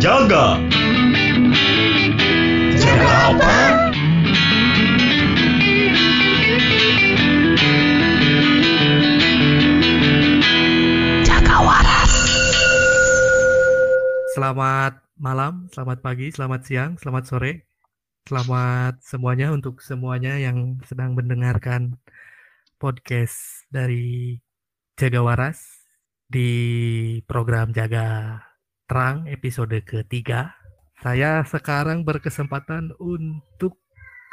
[0.00, 0.56] Jaga.
[2.80, 3.56] Jaga apa?
[11.20, 12.12] Jaga waras.
[14.32, 17.68] Selamat malam, selamat pagi, selamat siang, selamat sore.
[18.24, 22.00] Selamat semuanya untuk semuanya yang sedang mendengarkan
[22.80, 24.40] podcast dari
[24.96, 25.60] Jaga Waras
[26.24, 26.48] di
[27.28, 28.48] program Jaga
[28.90, 30.50] Terang episode ketiga.
[30.98, 33.78] Saya sekarang berkesempatan untuk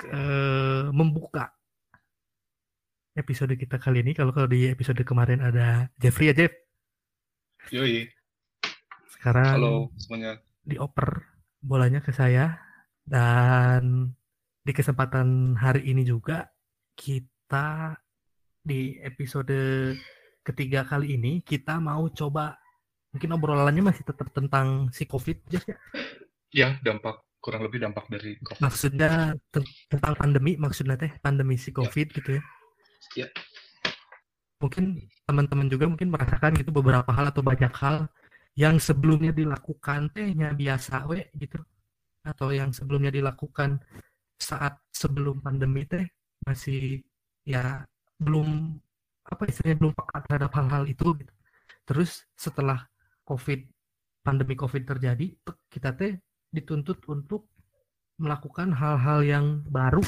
[0.02, 1.54] eh, membuka
[3.14, 4.18] episode kita kali ini.
[4.18, 6.58] Kalau kalau di episode kemarin ada Jeffrey ya Jeff.
[7.70, 8.10] Yoi,
[9.14, 10.42] Sekarang halo semuanya.
[10.66, 11.22] dioper
[11.62, 12.58] bolanya ke saya
[13.06, 14.10] dan
[14.66, 16.50] di kesempatan hari ini juga
[16.98, 17.94] kita
[18.66, 19.54] di episode
[20.42, 22.58] ketiga kali ini kita mau coba
[23.18, 25.62] mungkin obrolannya masih tetap tentang si covid ya
[26.48, 28.62] Ya, dampak kurang lebih dampak dari COVID.
[28.62, 29.10] maksudnya
[29.52, 32.44] ten- tentang pandemi maksudnya teh pandemi si covid gitu ya
[33.16, 33.28] Ya.
[34.58, 38.10] mungkin teman-teman juga mungkin merasakan gitu beberapa hal atau banyak hal
[38.58, 41.62] yang sebelumnya dilakukan tehnya biasa we gitu
[42.26, 43.78] atau yang sebelumnya dilakukan
[44.38, 46.04] saat sebelum pandemi teh
[46.44, 47.06] masih
[47.46, 47.86] ya
[48.18, 48.76] belum
[49.24, 51.34] apa istilahnya belum peka terhadap hal-hal itu gitu.
[51.86, 52.82] Terus setelah
[53.28, 53.60] COVID
[54.24, 55.28] pandemi COVID terjadi
[55.68, 56.16] kita teh
[56.52, 57.52] dituntut untuk
[58.18, 60.02] melakukan hal-hal yang baru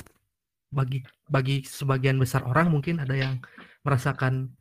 [0.72, 3.42] bagi bagi sebagian besar orang mungkin ada yang
[3.84, 4.54] merasakan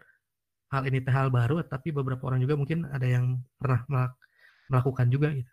[0.68, 4.18] hal ini teh hal baru tapi beberapa orang juga mungkin ada yang pernah melak-
[4.68, 5.52] melakukan juga gitu.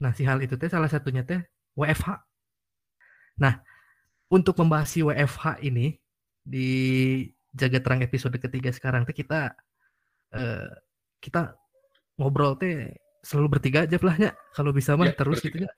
[0.00, 1.44] Nah, si hal itu teh salah satunya teh
[1.76, 2.24] WFH.
[3.36, 3.60] Nah,
[4.32, 6.00] untuk membahas si WFH ini
[6.40, 6.68] di
[7.52, 9.52] Jaga Terang episode ketiga sekarang teh kita
[10.32, 10.72] eh,
[11.20, 11.59] kita
[12.20, 12.92] ngobrol teh
[13.24, 15.64] selalu bertiga aja lah ya kalau bisa mah Ya, terus bertiga.
[15.64, 15.72] gitu ya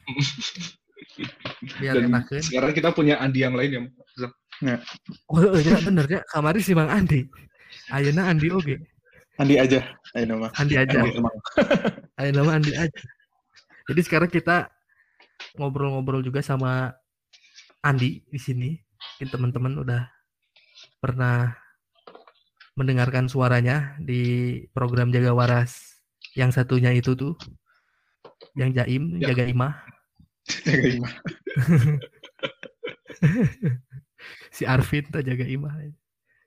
[1.83, 2.43] biar Dan enakeun.
[2.43, 3.81] sekarang kita punya Andi yang lain ya.
[4.19, 4.31] Zam.
[5.27, 7.27] Oh iya bener ya kamari si Bang Andi.
[7.91, 8.77] Ayeuna Andi oge.
[9.41, 9.81] Andi aja,
[10.13, 10.49] ayo nama.
[10.61, 10.99] Andi aja.
[12.21, 13.01] Ayo nama Andi aja.
[13.89, 14.69] Jadi sekarang kita
[15.57, 16.93] ngobrol-ngobrol juga sama
[17.81, 18.71] Andi di sini.
[19.17, 20.03] Mungkin teman-teman udah
[21.01, 21.57] pernah
[22.77, 24.23] mendengarkan suaranya di
[24.71, 25.92] program Jaga Waras.
[26.33, 27.37] Yang satunya itu tuh
[28.57, 29.33] yang Jaim, Ya.
[29.33, 29.73] Jaga Imah,
[30.69, 31.13] Jaga Imah.
[34.57, 35.73] si Arvin tuh Jaga Imah.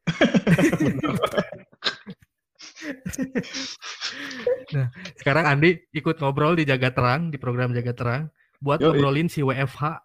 [4.75, 4.87] nah,
[5.17, 8.23] sekarang Andi ikut ngobrol di Jaga Terang, di program Jaga Terang
[8.61, 8.93] buat Yoi.
[8.93, 10.01] ngobrolin si WFH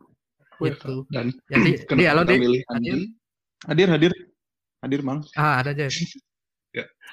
[0.61, 1.05] gitu.
[1.09, 2.39] Dan Jadi, kenapa di halo kita Di.
[2.41, 2.91] milih Andi?
[3.69, 4.13] Hadir, hadir.
[4.81, 5.21] Hadir, Mang.
[5.37, 5.89] Ah, ada aja.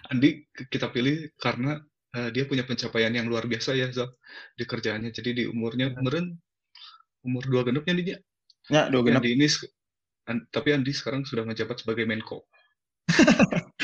[0.07, 1.81] Andi kita pilih karena
[2.17, 4.09] eh, dia punya pencapaian yang luar biasa ya, Zam,
[4.57, 5.13] di kerjaannya.
[5.13, 6.41] Jadi di umurnya meren
[7.21, 8.17] umur dua genepnya dia.
[8.67, 9.21] Ya, dua genap.
[9.21, 9.47] Andi ini
[10.27, 12.43] An- tapi Andi sekarang sudah menjabat sebagai Menko.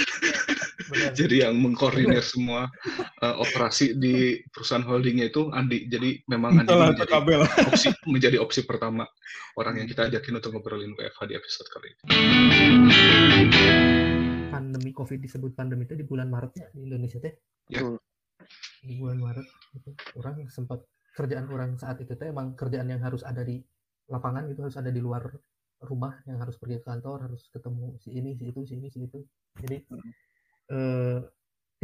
[0.93, 2.67] Jadi yang mengkoordinir semua
[3.23, 5.87] eh, operasi di perusahaan holdingnya itu Andi.
[5.87, 7.41] Jadi memang Andi menjadi kabel.
[7.71, 9.07] opsi menjadi opsi pertama
[9.55, 12.01] orang yang kita ajakin untuk ngobrolin WFH di episode kali ini.
[14.51, 17.33] Pandemi Covid disebut pandemi itu di bulan Maret ya di Indonesia teh.
[17.71, 17.81] Ya.
[18.83, 19.89] Di bulan Maret gitu.
[20.19, 20.83] Orang sempat
[21.15, 23.61] kerjaan orang saat itu teh emang kerjaan yang harus ada di
[24.09, 25.23] lapangan gitu harus ada di luar
[25.83, 29.05] rumah yang harus pergi ke kantor harus ketemu si ini si itu si ini si
[29.05, 29.19] itu
[29.61, 29.77] jadi
[30.73, 31.19] eh,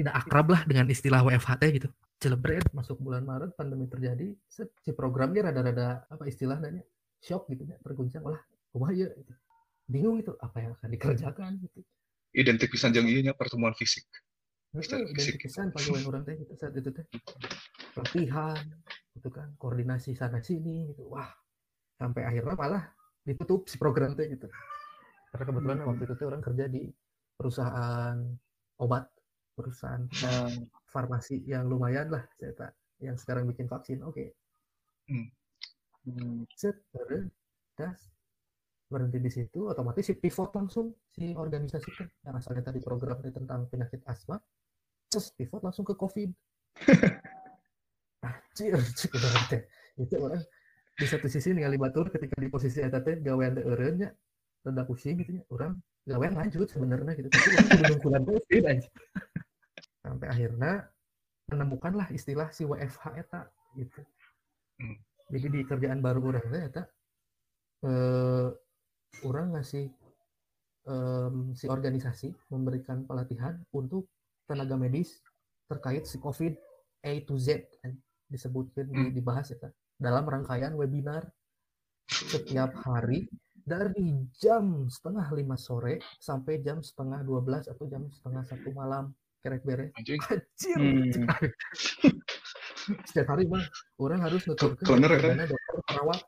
[0.02, 1.90] tidak akrab lah dengan istilah WFH teh gitu
[2.20, 6.84] celebret masuk bulan Maret pandemi terjadi set, si programnya rada-rada apa istilahnya
[7.22, 8.40] shock gitu ya terguncang lah
[8.74, 9.34] rumah ya gitu.
[9.86, 11.80] bingung itu apa yang akan dikerjakan gitu
[12.30, 14.06] Identik pisan nya pertemuan fisik.
[14.70, 17.06] Identifisan pegawai orang teh gitu saat itu teh.
[17.98, 18.62] Pelatihan
[19.18, 19.50] gitu kan.
[19.58, 21.10] Koordinasi sana sini gitu.
[21.10, 21.30] Wah
[21.98, 22.84] sampai akhirnya malah
[23.26, 24.46] ditutup si program teh gitu.
[25.34, 26.86] Karena kebetulan waktu itu teh orang kerja di
[27.34, 28.18] perusahaan
[28.80, 29.10] obat
[29.58, 30.48] perusahaan Nah,
[30.88, 32.72] farmasi yang lumayan lah saya tak
[33.04, 34.36] yang sekarang bikin vaksin oke.
[35.10, 37.28] Hmm, set baru
[37.76, 38.10] das
[38.90, 42.08] berhenti di situ otomatis si pivot langsung si organisasi teh.
[42.26, 44.38] Yang asalnya tadi program tentang penyakit asma
[45.10, 46.30] terus pivot langsung ke covid.
[48.24, 48.76] Anjir
[49.50, 49.62] teh
[50.00, 50.44] itu orang
[51.00, 54.10] di satu sisi ningali batur ketika di posisi eta teh gawean teh eureun nya
[54.64, 57.28] rada pusing gitu ya orang gawean lanjut sebenarnya gitu.
[57.32, 58.94] Tapi orang kudu nunggulan covid anjir.
[60.04, 60.72] Sampai akhirnya
[61.50, 64.02] menemukanlah istilah si WFH eta gitu.
[64.80, 64.96] Hmm.
[65.28, 66.84] jadi di kerjaan baru orang teh eta
[67.84, 68.48] eh,
[69.28, 69.92] orang ngasih
[70.88, 74.08] em, si organisasi memberikan pelatihan untuk
[74.50, 75.22] tenaga medis
[75.66, 76.58] terkait si COVID
[77.02, 77.62] A to Z.
[77.80, 77.94] kan.
[78.26, 79.10] disebutkan di- Hmm.
[79.12, 81.26] dibahas ya kan dalam rangkaian webinar
[82.06, 83.26] setiap hari
[83.60, 89.10] dari jam setengah lima sore sampai jam setengah dua belas atau jam setengah satu malam
[89.40, 90.22] kerek beres Anjing.
[90.22, 91.26] Anjir, Hmm.
[93.02, 93.66] setiap hari bang
[93.98, 95.38] orang harus nuturkan Kebener ya, kan?
[95.48, 96.20] dokter perawat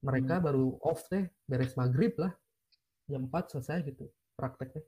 [0.00, 0.44] mereka Hmm.
[0.44, 2.34] baru off teh beres maghrib lah
[3.06, 4.84] jam 4 selesai gitu praktek teh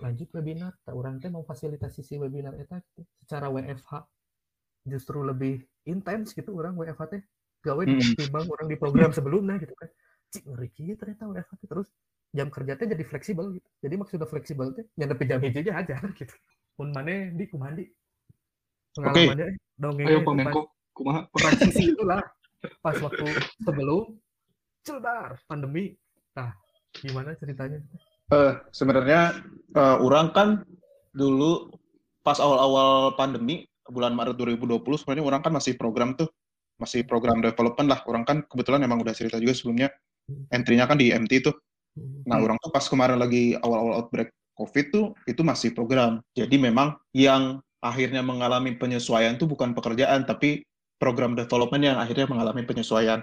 [0.00, 0.72] lanjut webinar.
[0.84, 3.02] Tak orang teh memfasilitasi si webinar eta gitu.
[3.24, 3.92] secara WFH
[4.86, 7.22] justru lebih intens gitu orang WFH teh.
[7.64, 7.98] Gawe Hmm.
[8.14, 9.88] timbang orang di program sebelumnya gitu kan.
[10.30, 11.88] Cik ngeri ternyata WFH teh terus.
[12.36, 13.68] Jam kerja teh jadi fleksibel gitu.
[13.80, 16.34] Jadi maksudnya fleksibel teh nyandepi jam hiji aja gitu.
[16.76, 17.84] Pun mana di kumandi
[18.96, 20.62] pengalamannya eh, dongengnya Ayo itu Pak pas Menko,
[20.96, 21.20] kumaha?
[21.40, 22.20] transisi itulah.
[22.80, 23.24] Pas waktu
[23.64, 24.04] sebelum
[24.84, 25.92] cedar pandemi.
[26.36, 26.52] Nah
[26.96, 27.80] gimana ceritanya
[28.26, 29.38] Eh, sebenarnya
[29.70, 30.48] eh, orang kan
[31.14, 31.70] dulu
[32.26, 36.26] pas awal-awal pandemi bulan Maret 2020 sebenarnya orang kan masih program tuh
[36.82, 38.00] masih program development lah.
[38.02, 39.94] Orang kan kebetulan emang udah cerita juga sebelumnya
[40.50, 41.54] entry-nya kan di MT tuh.
[42.26, 46.18] Nah orang tuh pas kemarin lagi awal-awal outbreak COVID tuh itu masih program.
[46.34, 50.66] Jadi memang yang akhirnya mengalami penyesuaian tuh bukan pekerjaan tapi
[50.98, 53.22] program development yang akhirnya mengalami penyesuaian.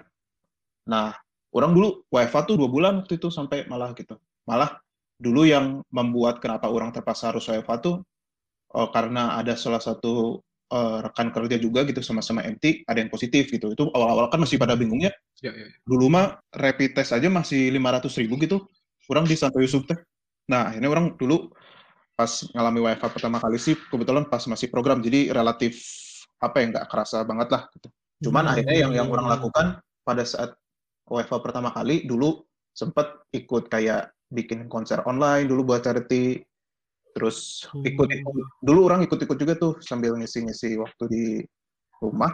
[0.88, 1.11] Nah
[1.51, 4.15] orang dulu WFA tuh dua bulan waktu itu sampai malah gitu.
[4.47, 4.79] Malah
[5.19, 7.95] dulu yang membuat kenapa orang terpaksa harus WFA tuh
[8.75, 10.42] eh, karena ada salah satu
[10.74, 14.57] eh, rekan kerja juga gitu sama-sama MT ada yang positif gitu itu awal-awal kan masih
[14.57, 15.13] pada bingungnya
[15.44, 15.68] Ya, ya.
[15.83, 18.63] dulu mah rapid test aja masih 500 ribu gitu
[19.12, 20.00] orang di Santo Yusuf teh
[20.48, 21.51] nah ini orang dulu
[22.15, 25.83] pas ngalami WFH pertama kali sih kebetulan pas masih program jadi relatif
[26.39, 27.92] apa ya nggak kerasa banget lah gitu.
[28.24, 28.51] cuman Hmm.
[28.56, 29.65] akhirnya yang yang orang lakukan
[30.07, 30.56] pada saat
[31.12, 32.39] WFH pertama kali dulu
[32.71, 36.41] sempat ikut kayak bikin konser online dulu buat charity
[37.13, 38.41] terus ikut Hmm.
[38.65, 41.25] dulu orang ikut-ikut juga tuh sambil ngisi-ngisi waktu di
[42.01, 42.33] rumah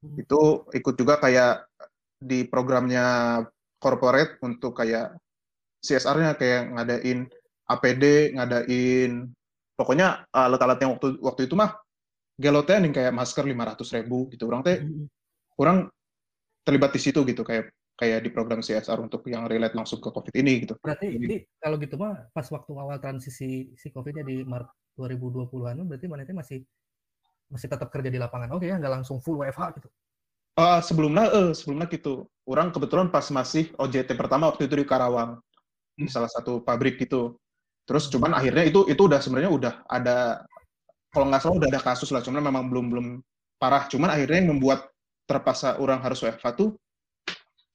[0.00, 0.16] Hmm.
[0.16, 1.68] itu ikut juga kayak
[2.16, 3.40] di programnya
[3.76, 5.12] corporate untuk kayak
[5.84, 7.28] CSR-nya kayak ngadain
[7.68, 9.28] APD, ngadain
[9.76, 11.76] pokoknya alat-alat yang waktu waktu itu mah
[12.40, 14.48] gelotnya yang kayak masker 500 ribu gitu.
[14.48, 15.04] Orang teh Hmm.
[15.60, 15.76] orang
[16.64, 17.68] terlibat di situ gitu kayak
[18.00, 20.74] kayak di program CSR untuk yang relate langsung ke COVID ini gitu.
[20.80, 26.06] berarti ini kalau gitu mah pas waktu awal transisi si COVID-nya di Maret 2020-an berarti
[26.08, 26.64] mana teh masih
[27.52, 29.92] masih tetap kerja di lapangan oke ya nggak langsung full WFH gitu
[30.58, 32.26] Ah, sebelumnya eh sebelumnya gitu.
[32.44, 35.40] Orang kebetulan pas masih OJT pertama waktu itu di Karawang
[35.96, 37.38] di salah satu pabrik gitu.
[37.88, 40.44] Terus cuman akhirnya itu itu udah sebenarnya udah ada
[41.14, 43.06] kalau nggak salah udah ada kasus lah, cuman memang belum belum
[43.56, 43.86] parah.
[43.88, 44.90] Cuman akhirnya yang membuat
[45.24, 46.74] terpaksa orang harus WFH tuh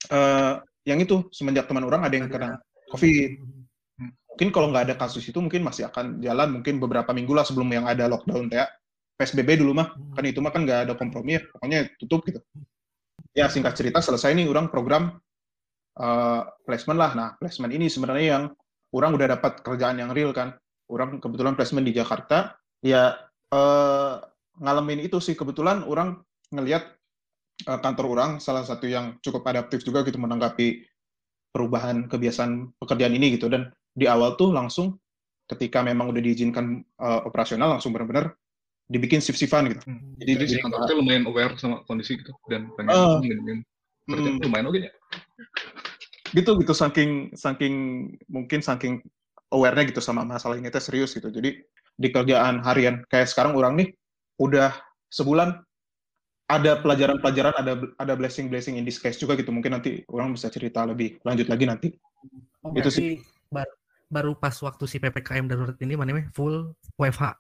[0.10, 0.54] eh
[0.86, 2.62] yang itu semenjak teman orang ada yang kena
[2.94, 3.32] COVID.
[4.36, 7.72] Mungkin kalau nggak ada kasus itu mungkin masih akan jalan mungkin beberapa minggu lah sebelum
[7.72, 8.70] yang ada lockdown kayak
[9.18, 9.96] PSBB dulu mah.
[10.14, 12.40] Kan itu mah kan nggak ada kompromi ya pokoknya tutup gitu.
[13.34, 15.18] Ya singkat cerita selesai nih orang program
[15.98, 17.12] eh, placement lah.
[17.18, 18.44] Nah placement ini sebenarnya yang
[18.94, 20.54] orang udah dapat kerjaan yang real kan.
[20.86, 22.60] Orang kebetulan placement di Jakarta.
[22.86, 23.18] Ya
[23.50, 24.14] eh,
[24.62, 25.34] ngalamin itu sih.
[25.34, 26.95] Kebetulan orang ngelihat
[27.64, 30.84] eh, kantor orang salah satu yang cukup adaptif juga gitu menanggapi
[31.56, 35.00] perubahan kebiasaan pekerjaan ini gitu dan di awal tuh langsung
[35.48, 38.36] ketika memang udah diizinkan eh, operasional langsung benar-benar
[38.86, 39.82] dibikin shift-shiftan gitu.
[39.90, 40.14] Hmm.
[40.22, 43.18] Jadi, Jadi si kantor teh lumayan aware sama kondisi gitu dan pengen Ah.
[43.18, 43.66] nginin
[44.06, 44.42] kerja Hmm.
[44.46, 44.92] lumayan oke ya.
[46.36, 47.76] gitu gitu saking saking
[48.28, 49.00] mungkin saking
[49.50, 51.32] aware-nya gitu sama masalah ini teh serius gitu.
[51.32, 51.64] Jadi
[51.96, 53.88] di kerjaan harian kayak sekarang orang nih
[54.38, 54.76] udah
[55.10, 55.64] sebulan
[56.46, 59.50] ada pelajaran-pelajaran ada ada blessing-blessing in disguise juga gitu.
[59.50, 61.88] Mungkin nanti orang bisa cerita lebih lanjut lagi nanti.
[62.62, 63.08] Oh, Itu berarti
[63.50, 63.78] bar-
[64.10, 67.34] baru pas waktu si PPKM darurat ini mana namanya full WFH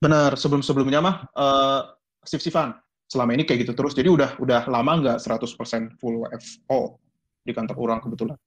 [0.00, 1.80] Benar, sebelum-sebelumnya mah eh
[2.26, 2.74] shift-shiftan.
[3.10, 3.94] Selama ini kayak gitu terus.
[3.94, 6.98] Jadi udah udah lama nggak 100% full WFO
[7.42, 8.38] di kantor orang kebetulan.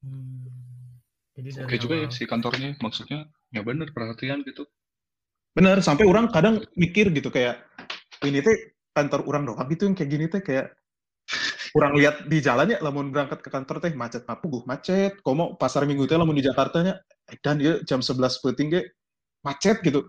[0.00, 0.48] Hmm.
[1.36, 4.68] Jadi Oke juga ya si kantornya maksudnya ya bener perhatian gitu.
[5.50, 7.69] Bener, sampai orang kadang mikir gitu kayak
[8.26, 8.56] ini teh
[8.92, 9.66] kantor orang doang.
[9.70, 10.76] Gitu yang kayak gini teh kayak
[11.70, 15.12] kurang lihat di jalannya lamun berangkat ke kantor teh macet apa gue macet.
[15.22, 16.98] Komo pasar minggu teh lamun di Jakarta nya
[17.40, 18.82] dan ya jam 11 penting ge
[19.46, 20.04] macet gitu.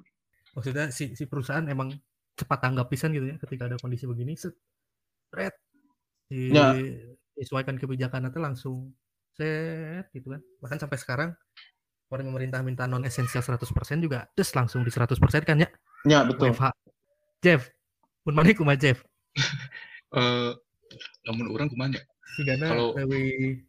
[0.57, 1.93] Maksudnya si, si perusahaan emang
[2.35, 4.57] cepat tanggap pisan gitu ya ketika ada kondisi begini set
[5.31, 5.53] red.
[6.27, 6.75] Di Ya.
[7.37, 8.75] sesuaikan kebijakan itu langsung
[9.37, 10.41] set gitu kan.
[10.59, 11.29] Bahkan sampai sekarang
[12.11, 15.69] orang pemerintah minta non esensial 100% juga terus langsung di 100% kan ya?
[16.03, 16.51] Ya betul.
[16.51, 16.73] WFH
[17.39, 17.71] Jeff
[18.21, 18.99] pun mana kumaha Jeff
[20.11, 20.51] Eh
[21.23, 21.95] namun orang ke mana?
[22.35, 23.63] Sigana Kalau- lewi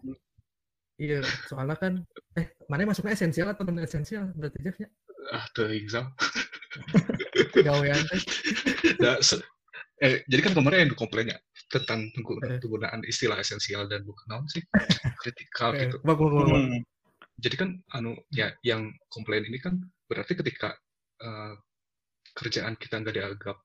[0.98, 2.02] iya soalnya kan
[2.34, 4.88] eh mana masuknya esensial atau non esensial berarti Jeff ya
[5.30, 6.02] Ah, tuh Iqbal.
[7.66, 8.22] gawean teh
[9.02, 9.38] Da, se-
[10.02, 11.38] eh jadi kan kemarin yang komplainnya
[11.70, 12.58] tentang Eh.
[12.58, 14.66] penggunaan istilah esensial dan bukan naon sih
[15.16, 16.58] kritikal Eh, gitu bak- bak- bak- bak.
[16.58, 16.82] Hmm.
[17.38, 19.78] jadi kan anu ya yang komplain ini kan
[20.10, 20.74] berarti ketika
[21.22, 21.54] eh,
[22.34, 23.56] kerjaan kita nggak dianggap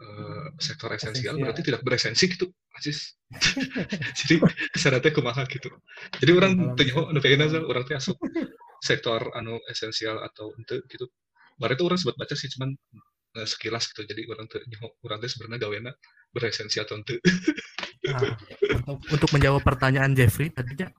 [0.00, 1.42] eh, sektor esensial Esensial.
[1.42, 3.14] berarti tidak beresensi gitu Aziz
[4.18, 4.34] jadi
[4.74, 5.70] kesannya kumaha gitu
[6.18, 8.18] jadi orang Dalam tanya oh pengen aja orang teh asup
[8.82, 11.06] sektor anu esensial atau ente gitu
[11.54, 12.74] Kemarin itu orang sempat baca sih cuman
[13.38, 15.90] eh, sekilas gitu jadi orang nyaho orang teh sebenarnya gawena
[16.34, 17.18] beresensi atau ente
[18.04, 18.20] Nah,
[18.84, 20.92] untuk, untuk menjawab pertanyaan Jeffrey tadinya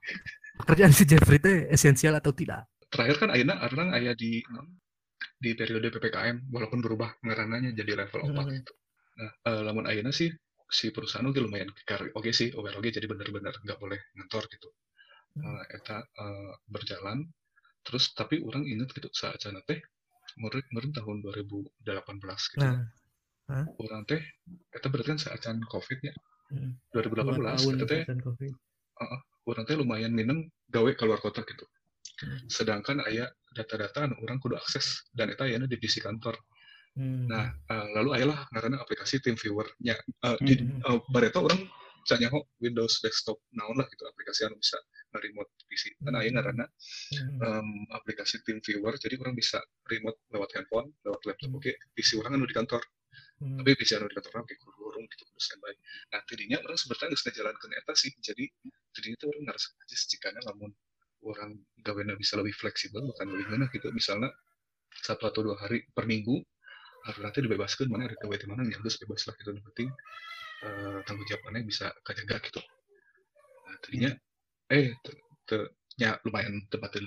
[0.58, 2.66] pekerjaan si Jeffrey itu esensial atau tidak?
[2.90, 4.42] terakhir kan Ayeuna orang ayah di
[5.38, 8.58] di periode PPKM walaupun berubah ngarananya jadi level 4 Hmm.
[8.58, 8.74] gitu.
[9.16, 10.28] Nah, eh, lamun Ayeuna sih
[10.66, 14.70] si perusahaan oke lumayan kekar oke sih aware oke jadi benar-benar nggak boleh ngantor gitu.
[15.40, 15.62] Hmm.
[15.62, 17.24] Eh, eta eh, berjalan
[17.86, 19.80] terus tapi orang ingat gitu saat teh
[20.42, 21.80] murid murid tahun 2018
[22.58, 22.66] gitu.
[22.66, 22.82] Nah,
[23.78, 24.20] Orang teh
[24.74, 26.14] eta berarti kan saat Covid ya.
[26.52, 26.76] Hmm.
[26.92, 28.54] 2018 dua tahun eta teh COVID.
[29.46, 30.42] orang teh lumayan minum
[30.74, 31.64] gawe keluar kota gitu.
[32.20, 32.42] Hmm.
[32.50, 36.36] Sedangkan aya data-data anu orang kudu akses dan eta aya divisi kantor.
[36.96, 37.28] Hmm.
[37.28, 39.96] Nah, eh, lalu ayolah karena aplikasi TeamViewer-nya.
[40.00, 40.80] Eh, di Hmm.
[40.80, 41.60] eh, bareta orang
[42.06, 44.78] canya ho Windows desktop naon lah gitu aplikasi anu bisa
[45.12, 45.98] nge-remote PC.
[46.06, 46.38] Kan aya Hmm.
[46.38, 47.40] ngaranna Hmm.
[47.42, 49.60] em, aplikasi TeamViewer jadi orang bisa
[49.92, 51.50] remote lewat handphone, lewat laptop.
[51.52, 51.58] Hmm.
[51.60, 52.80] Oke, PC orang anu di kantor.
[53.42, 53.60] Hmm.
[53.60, 55.74] Tapi PC anu di kantor orang kayak kurung gitu kudu standby.
[56.14, 58.12] Nah, tadinya orang sebenarnya geus ngajalankeun eta sih.
[58.24, 58.44] Jadi
[58.96, 60.72] tadinya tuh orang ngerasa aja jikana lamun
[61.25, 64.30] orang gawena bisa lebih fleksibel bukan lebih mana gitu misalnya
[65.02, 66.38] satu atau dua hari per minggu
[67.06, 69.90] harus nanti dibebaskan mana ada di mana yang harus bebas lah gitu yang penting
[70.66, 72.62] eh, tanggung jawab mana bisa kajaga gitu.
[73.68, 74.12] Nah tadinya
[74.72, 75.70] eh te- te-
[76.02, 77.02] nya lumayan tempat di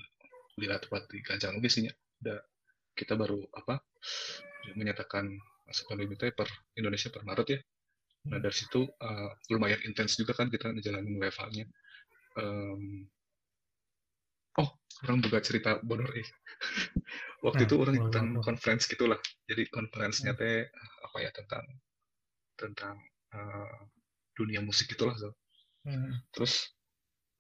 [0.62, 1.92] lihat tempat di kancang oke sih nya.
[2.24, 2.38] udah
[2.98, 3.78] kita baru apa
[4.74, 5.24] menyatakan
[5.66, 7.60] masa pandemi teh per Indonesia per Maret ya.
[8.30, 11.66] Nah dari situ eh, lumayan intens juga kan kita ngejalanin WFH-nya
[12.38, 13.08] Em,
[14.58, 14.68] oh
[15.06, 16.26] orang juga cerita bodor eh
[17.46, 19.18] waktu Nah, itu orang ikutan conference gitulah.
[19.46, 20.66] Jadi conference-nya teh
[21.06, 21.64] apa ya tentang
[22.58, 22.96] tentang
[23.34, 23.78] eh,
[24.34, 25.30] dunia musik itulah so.
[25.86, 26.10] Hmm.
[26.34, 26.74] terus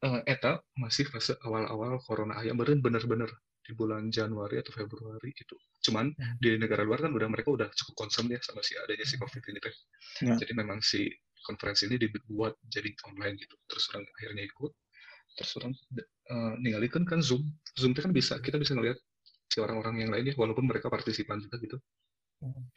[0.06, 3.28] eh, eta masih fase awal-awal corona aya beren bener-bener
[3.66, 5.58] di bulan Januari atau Februari gitu.
[5.84, 6.34] Cuman Hmm.
[6.40, 9.42] di negara luar kan udah mereka udah cukup concern ya sama si adanya si covid
[9.50, 9.74] ini teh.
[10.24, 10.34] Ya.
[10.38, 11.10] jadi memang si
[11.44, 13.58] konferensi ini dibuat jadi online gitu.
[13.68, 14.72] Terus orang akhirnya ikut
[15.38, 17.46] terus orang eh, ningalikeun kan zoom.
[17.78, 18.98] Zoom itu kan bisa kita bisa ngeliat
[19.46, 21.78] si orang-orang yang lain ya walaupun mereka partisipan juga gitu.
[22.38, 22.70] Hmm.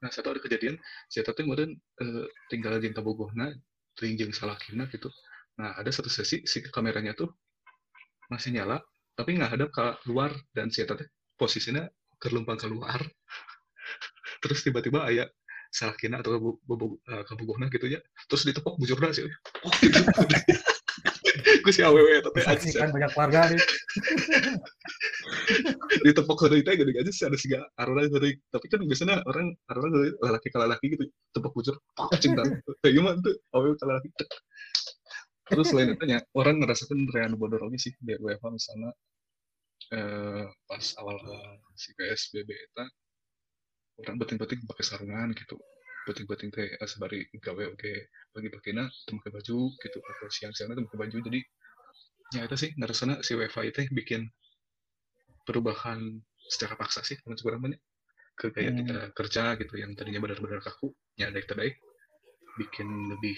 [0.00, 0.80] nah satu ada kejadian
[1.12, 3.52] saya teh kemudian eh, tinggal di bogohna
[3.96, 5.08] teuing jeung salakina gitu.
[5.56, 7.28] Nah ada satu sesi si kameranya tuh
[8.32, 8.80] masih nyala
[9.16, 10.32] tapi nggak hadap ke luar.
[10.52, 11.08] Dan si teh
[11.40, 11.88] posisinya
[12.20, 13.00] kerlumpang keluar.
[14.42, 15.28] Terus tiba-tiba ayah
[15.72, 19.24] salakina atau bu- bu- bu- eh, gitu ya terus ditepok bujurna sih.
[19.64, 20.04] oh, gitu.
[21.62, 23.62] gue si awewe tapi aja Saksikan banyak warga nih.
[26.02, 29.88] ditepok ke itu gede aja sih ada sih arona dari tapi kan biasanya orang arona
[29.94, 31.74] dari lelaki ke lelaki gitu tepok bujur
[32.18, 32.42] cinta
[32.82, 33.34] kayak gimana tuh?
[33.54, 34.08] Awewe ke lelaki.
[34.18, 34.30] Tek.
[35.52, 38.90] terus selain itu ya orang ngerasakan rean bodor lagi sih di WFH misalnya.
[39.92, 42.84] Eh, pas awal-awal si PSBB itu
[44.00, 45.60] orang beting-beting pakai sarungan gitu
[46.08, 47.92] beting-beting teh eh, sebari gawe oke.
[48.34, 49.98] Bagi-bagina teu pakai baju gitu.
[50.02, 51.16] Atau siang-siangnya teu pakai baju.
[51.22, 51.40] Jadi
[52.32, 54.24] ya itu sih ngerasana si WFH itu bikin
[55.44, 56.00] perubahan
[56.48, 57.80] secara paksa sih teman sekurang banyak
[58.40, 58.78] ke kayak Hmm.
[58.80, 61.76] kita kerja gitu yang tadinya benar-benar kaku ya daik daik
[62.56, 63.36] bikin lebih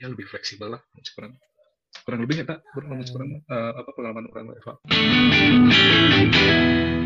[0.00, 1.32] ya lebih fleksibel lah teman sekurang
[2.08, 4.70] kurang lebih ya tak kurang sekurang eh, apa pengalaman orang WFH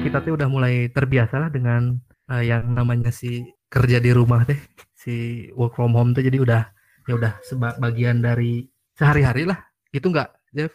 [0.03, 1.99] Kita tuh udah mulai terbiasa lah dengan
[2.31, 4.61] eh, yang namanya si kerja di rumah teh,
[4.93, 6.63] si work from home tuh jadi udah
[7.09, 9.59] ya udah sebagian dari sehari-hari lah.
[9.89, 10.73] Gitu nggak, Jeff?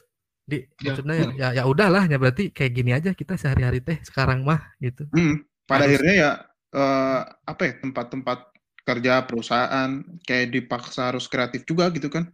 [0.49, 4.01] Di Ya, maksudnya ya, ya ya udahlah ya berarti kayak gini aja kita sehari-hari teh
[4.01, 5.05] sekarang mah gitu.
[5.13, 6.31] Hmm, pada Harus- akhirnya ya
[6.73, 8.39] eh, apa ya tempat-tempat
[8.87, 9.91] kerja perusahaan
[10.23, 12.31] kayak dipaksa harus kreatif juga gitu kan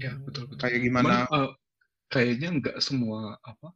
[0.00, 1.50] ya betul betul kayak Cuman, gimana eh,
[2.08, 3.68] kayaknya nggak semua apa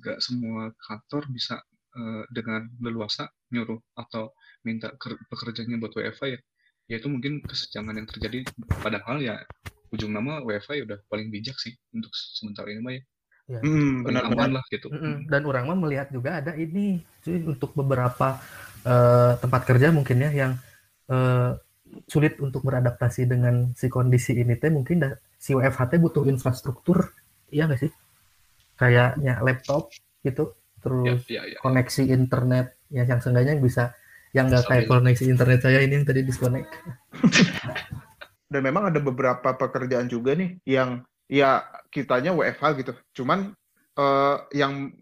[0.00, 1.60] nggak semua kantor bisa
[1.98, 4.32] eh, dengan leluasa nyuruh atau
[4.66, 6.40] minta ker- pekerjaannya buat WFH ya
[6.88, 8.38] ya itu mungkin kesenjangan yang terjadi.
[8.80, 9.36] Padahal ya
[9.92, 13.02] ujung nama WFH ya udah paling bijak sih untuk sementara ini mah ya.
[13.60, 14.88] Hmm, paling benar-benar aman lah gitu.
[14.88, 15.14] Mm-mm.
[15.28, 18.40] Dan orang mah melihat juga ada ini cuy, untuk beberapa
[18.88, 20.52] eh, tempat kerja mungkin ya yang
[21.12, 21.52] eh,
[22.08, 24.72] sulit untuk beradaptasi dengan si kondisi ini teh.
[24.72, 27.12] Mungkin dah, si WFH teh butuh infrastruktur
[27.52, 27.92] iya nggak sih?
[28.80, 29.90] Kayaknya laptop
[30.24, 30.52] gitu.
[30.52, 33.92] ya terus ya ya koneksi internet ya yang seenggaknya bisa
[34.36, 36.68] yang nggak kayak koneksi internet saya ini yang tadi disconnect.
[38.52, 42.92] dan memang ada beberapa pekerjaan juga nih yang ya kitanya WFH gitu.
[43.22, 43.52] Cuman
[43.96, 44.92] eh, yang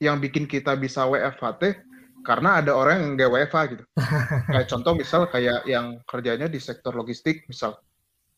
[0.00, 1.74] yang bikin kita bisa WFH teh
[2.22, 3.84] karena ada orang yang nggak WFH gitu.
[4.52, 7.76] kayak contoh misal kayak yang kerjanya di sektor logistik misal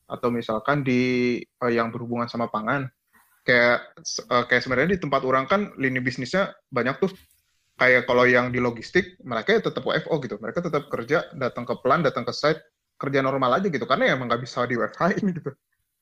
[0.05, 2.91] atau misalkan di eh, yang berhubungan sama pangan.
[3.45, 7.13] Kayak eh, kayak sebenarnya di tempat orang kan lini bisnisnya banyak tuh.
[7.75, 10.39] Kayak kalau yang di logistik mereka ya tetap WFO gitu.
[10.39, 12.63] Mereka tetap kerja, datang ke plan, datang ke site,
[12.97, 15.51] kerja normal aja gitu karena ya emang nggak bisa di WFH ini gitu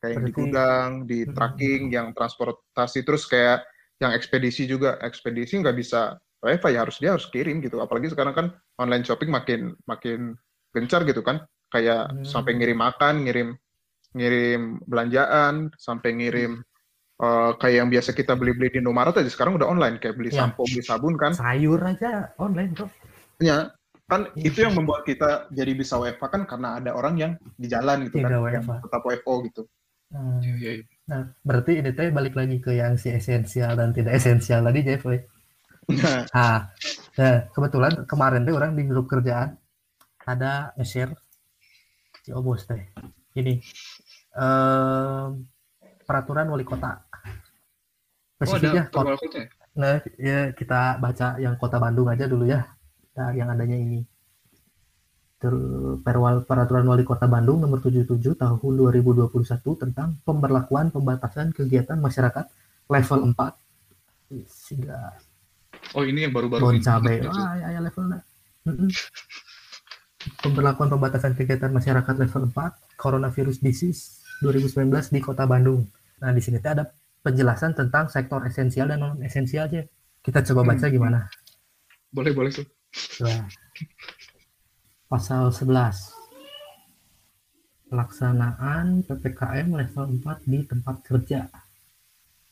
[0.03, 1.35] kayak yang di gudang, di Hmm.
[1.35, 3.63] tracking, yang transportasi terus kayak
[4.03, 8.35] yang ekspedisi juga ekspedisi nggak bisa WFH ya harus dia harus kirim gitu apalagi sekarang
[8.35, 8.47] kan
[8.83, 10.35] online shopping makin makin
[10.75, 12.27] gencar gitu kan kayak Hmm.
[12.27, 13.49] sampai ngirim makan, ngirim
[14.13, 16.61] ngirim belanjaan, sampai ngirim
[17.23, 20.45] eh, kayak yang biasa kita beli-beli di Indomaret aja sekarang udah online kayak beli Ya.
[20.45, 21.33] sampo, beli sabun kan.
[21.33, 22.87] Sayur aja online bro.
[23.39, 23.71] Ya,
[24.05, 24.45] kan Iya.
[24.51, 28.19] itu yang membuat kita jadi bisa WFH kan karena ada orang yang di jalan gitu
[28.19, 28.53] Iya, kan, WFH.
[28.53, 29.63] yang tetap WFO gitu.
[30.13, 30.39] Hmm.
[30.43, 30.85] Iya, iya, iya.
[31.03, 35.03] Nah, berarti ini teh balik lagi ke yang si esensial dan tidak esensial tadi Jeff.
[35.03, 36.59] Nah, Nah,
[37.19, 39.59] nah, kebetulan kemarin teh orang di grup kerjaan
[40.23, 41.11] ada share
[42.23, 42.79] si Obos teh.
[43.35, 43.59] Ini
[44.33, 45.43] em,
[46.03, 47.03] peraturan wali kota.
[48.43, 49.45] Oh, ada Spesifiknya kot- tanggal kodnya?
[49.73, 52.67] Nah, ya kita baca yang kota Bandung aja dulu ya.
[53.15, 54.05] Nah, yang adanya ini.
[55.39, 59.27] Ter- Perwal, peraturan wali kota Bandung nomor 77 tahun 2021
[59.75, 62.47] tentang pemberlakuan pembatasan kegiatan masyarakat
[62.87, 63.59] level 4.
[64.45, 65.19] Siga
[65.93, 66.81] Oh, ini yang baru-baru bon ini.
[66.81, 67.19] cabe.
[67.19, 67.29] Itu.
[67.29, 68.23] Wah, ya, ya levelnya.
[68.65, 68.89] Mm-mm.
[70.39, 75.83] Pemberlakuan pembatasan kegiatan masyarakat level 4 coronavirus disease 2019 di Kota Bandung.
[76.23, 76.87] Nah, di sini ada
[77.23, 79.83] penjelasan tentang sektor esensial dan non esensial aja.
[80.23, 80.95] Kita coba baca Hmm.
[80.95, 81.21] gimana.
[82.13, 82.67] Boleh, boleh tuh.
[85.09, 86.13] Pasal 11.
[87.89, 91.45] Pelaksanaan PPKM level 4 di tempat kerja.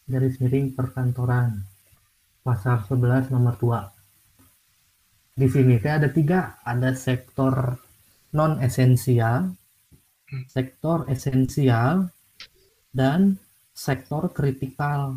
[0.05, 1.65] Garis miring perkantoran.
[2.45, 3.81] Pasal 11 nomor 2.
[5.37, 7.79] Di sini ada tiga, ada sektor
[8.37, 9.57] non esensial,
[10.31, 10.45] Hmm.
[10.47, 12.07] sektor esensial,
[12.95, 13.35] dan
[13.81, 15.17] sektor kritikal.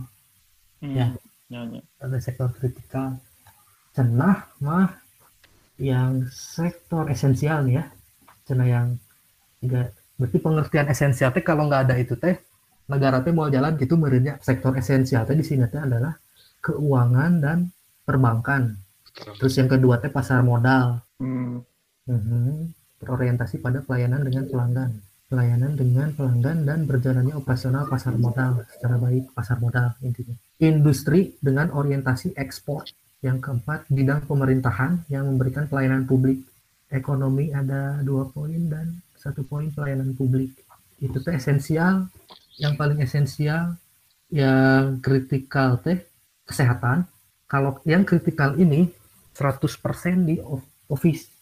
[0.79, 1.11] Ya.
[1.51, 1.81] Ya, ya.
[2.01, 3.19] ada sektor kritikal
[3.93, 4.89] cenah mah
[5.77, 7.85] yang sektor esensial nih ya
[8.49, 8.87] cenah yang
[9.61, 12.41] tiga berarti pengertian esensial teh kalau nggak ada itu teh
[12.89, 16.17] negara teh mau jalan gitu merenya sektor esensial teh di sini teh adalah
[16.57, 17.57] keuangan dan
[18.01, 18.73] perbankan
[19.37, 21.61] terus yang kedua teh pasar modal Hmm,
[22.09, 22.73] Mhm.
[22.97, 24.89] berorientasi pada pelayanan dengan pelanggan
[25.33, 30.37] pelayanan dengan pelanggan dan berjalannya operasional pasar modal secara baik pasar modal intinya.
[30.61, 32.85] Industri dengan orientasi ekspor.
[33.25, 36.45] Yang keempat bidang pemerintahan yang memberikan pelayanan publik.
[36.93, 40.53] Ekonomi ada dua poin dan satu poin pelayanan publik.
[41.01, 42.13] Itu teh esensial.
[42.61, 43.73] Yang paling esensial
[44.29, 46.05] yang kritikal teh
[46.45, 47.09] kesehatan.
[47.49, 48.93] Kalau yang kritikal ini
[49.33, 51.32] 100% di of- office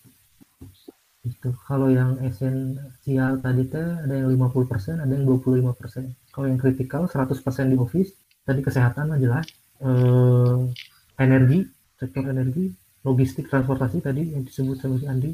[1.22, 7.06] itu kalau yang esensial tadi teh ada yang 50% ada yang 25% kalau yang kritikal
[7.06, 7.38] 100%
[7.70, 8.12] di office.
[8.42, 9.46] Tadi kesehatan mah jelas.
[9.82, 10.58] Eh,
[11.22, 11.62] energi
[11.98, 12.74] sektor energi
[13.06, 15.32] logistik transportasi tadi yang disebut sama si Andi.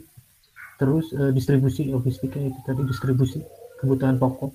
[0.75, 3.39] Terus eh, distribusi logistiknya itu tadi distribusi
[3.79, 4.51] kebutuhan pokok.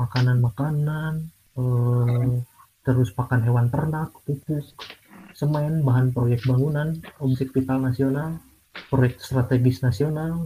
[0.00, 1.12] Makanan-makanan
[1.60, 2.32] eh,
[2.80, 4.64] terus pakan hewan ternak pupuk
[5.34, 8.38] semen bahan proyek bangunan objek vital nasional
[8.90, 10.42] proyek strategis nasional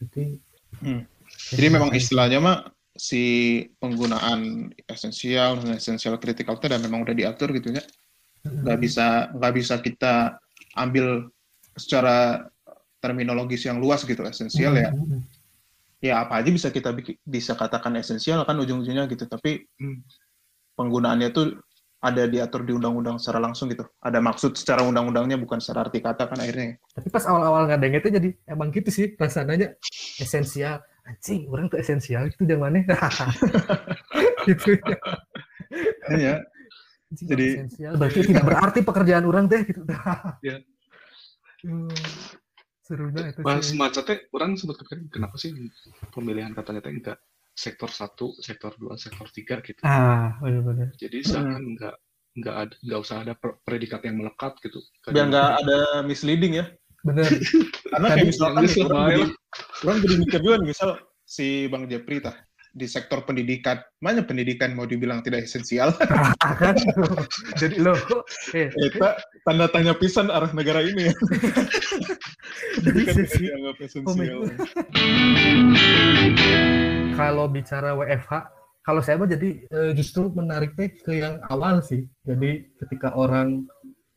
[0.00, 0.38] jadi
[0.82, 1.06] Hmm.
[1.54, 2.58] Jadi memang istilahnya mah
[2.98, 3.22] si
[3.78, 7.84] penggunaan esensial esensial kritikal itu dan memang udah diatur gitu ya.
[8.42, 10.42] Nggak bisa nggak bisa kita
[10.74, 11.30] ambil
[11.78, 12.50] secara
[12.98, 14.90] terminologis yang luas gitu esensial ya.
[14.90, 15.22] Mm-mm.
[16.02, 16.90] Ya apa aja bisa kita
[17.22, 19.30] bisa katakan esensial kan ujung-ujungnya gitu.
[19.30, 20.02] Tapi Hmm.
[20.74, 21.62] penggunaannya tuh
[22.02, 23.86] ada diatur di undang-undang secara langsung gitu.
[24.02, 26.74] Ada maksud secara undang-undangnya bukan secara arti kata kan akhirnya.
[26.90, 29.78] tapi pas awal-awal ngadengnya itu jadi emang gitu sih rasanya
[30.18, 32.82] esensial anjing orang tuh esensial itu zamannya
[34.50, 34.98] gitu ya
[36.10, 36.34] Iya.
[37.12, 39.82] Jadi- esensial berarti tidak berarti pekerjaan orang teh gitu
[40.42, 40.58] Ya.
[41.62, 41.86] Hmm,
[42.82, 43.38] serunya itu
[43.78, 45.54] maca teh, orang sempat kepikiran kenapa sih
[46.10, 47.18] pemilihan katanya teh enggak
[47.52, 49.80] sektor satu, sektor dua, sektor tiga gitu.
[49.84, 51.96] ah benar-benar Jadi seakan enggak
[52.32, 53.34] enggak ada enggak usah ada
[53.64, 54.80] predikat yang melekat gitu.
[55.12, 56.66] Biar nggak ada misleading ya.
[57.02, 57.26] bener
[57.92, 59.24] Karena kayak misalkan nih, orang jadi,
[59.82, 60.90] orang jadi mikir juga nih, misal
[61.26, 62.36] si Bang Jepri tah
[62.72, 63.78] di sektor pendidikan.
[64.00, 65.92] Mana pendidikan mau dibilang tidak esensial?
[66.60, 66.74] kan
[67.60, 67.94] jadi lo
[68.56, 71.12] eh Eta tanda tanya pisan arah negara ini.
[72.80, 74.40] Pendidikan Bisa tidak dianggap esensial.
[77.16, 78.32] Kalau bicara WFH
[78.82, 83.66] kalau saya mah jadi eh, justru menariknya ke yang awal sih jadi ketika orang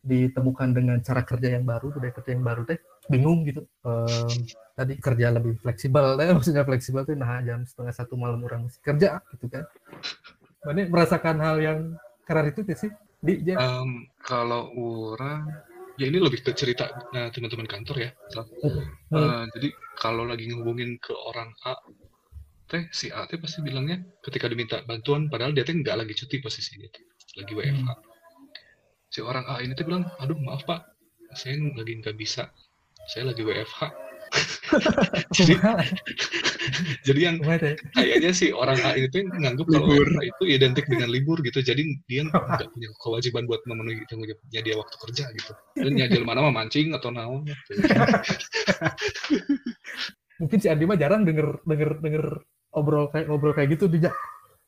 [0.06, 2.78] ditemukan dengan cara kerja yang baru budaya kerja yang baru teh
[3.10, 4.38] bingung gitu Em,
[4.74, 8.82] tadi kerja lebih fleksibel eh, maksudnya fleksibel tuh nah jam setengah satu malam orang masih
[8.82, 9.64] kerja gitu kan
[10.66, 11.80] mana merasakan hal yang
[12.26, 12.90] karena itu sih
[13.22, 13.54] di Jen?
[13.54, 15.46] Em, kalau orang
[15.94, 18.10] ya ini lebih ke cerita eh, teman-teman kantor ya.
[18.34, 18.44] Sal.
[19.14, 19.46] Hmm.
[19.54, 21.78] Jadi kalau lagi ngehubungin ke orang A,
[22.66, 26.42] teh si A teh pasti bilangnya ketika diminta bantuan, padahal dia teh nggak lagi cuti
[26.42, 27.04] posisinya, tuh,
[27.38, 27.88] lagi WFH.
[29.06, 30.82] Si orang A ini teh bilang, aduh maaf pak,
[31.38, 32.50] saya lagi nggak bisa,
[33.06, 34.06] saya lagi WFH.
[35.38, 35.54] jadi,
[37.06, 37.36] jadi yang
[37.94, 40.08] kayaknya si orang A itu yang nganggep kalau Libur.
[40.10, 41.62] WFH itu identik dengan libur gitu.
[41.62, 45.52] Jadi dia nggak punya kewajiban buat memenuhi tanggung jawabnya dia waktu kerja gitu.
[45.78, 47.46] Dan nyajal mana mah mancing atau naon.
[47.46, 47.70] gitu.
[50.36, 52.24] mungkin si Andi mah jarang denger denger denger
[52.76, 54.04] obrol kayak ngobrol kayak gitu di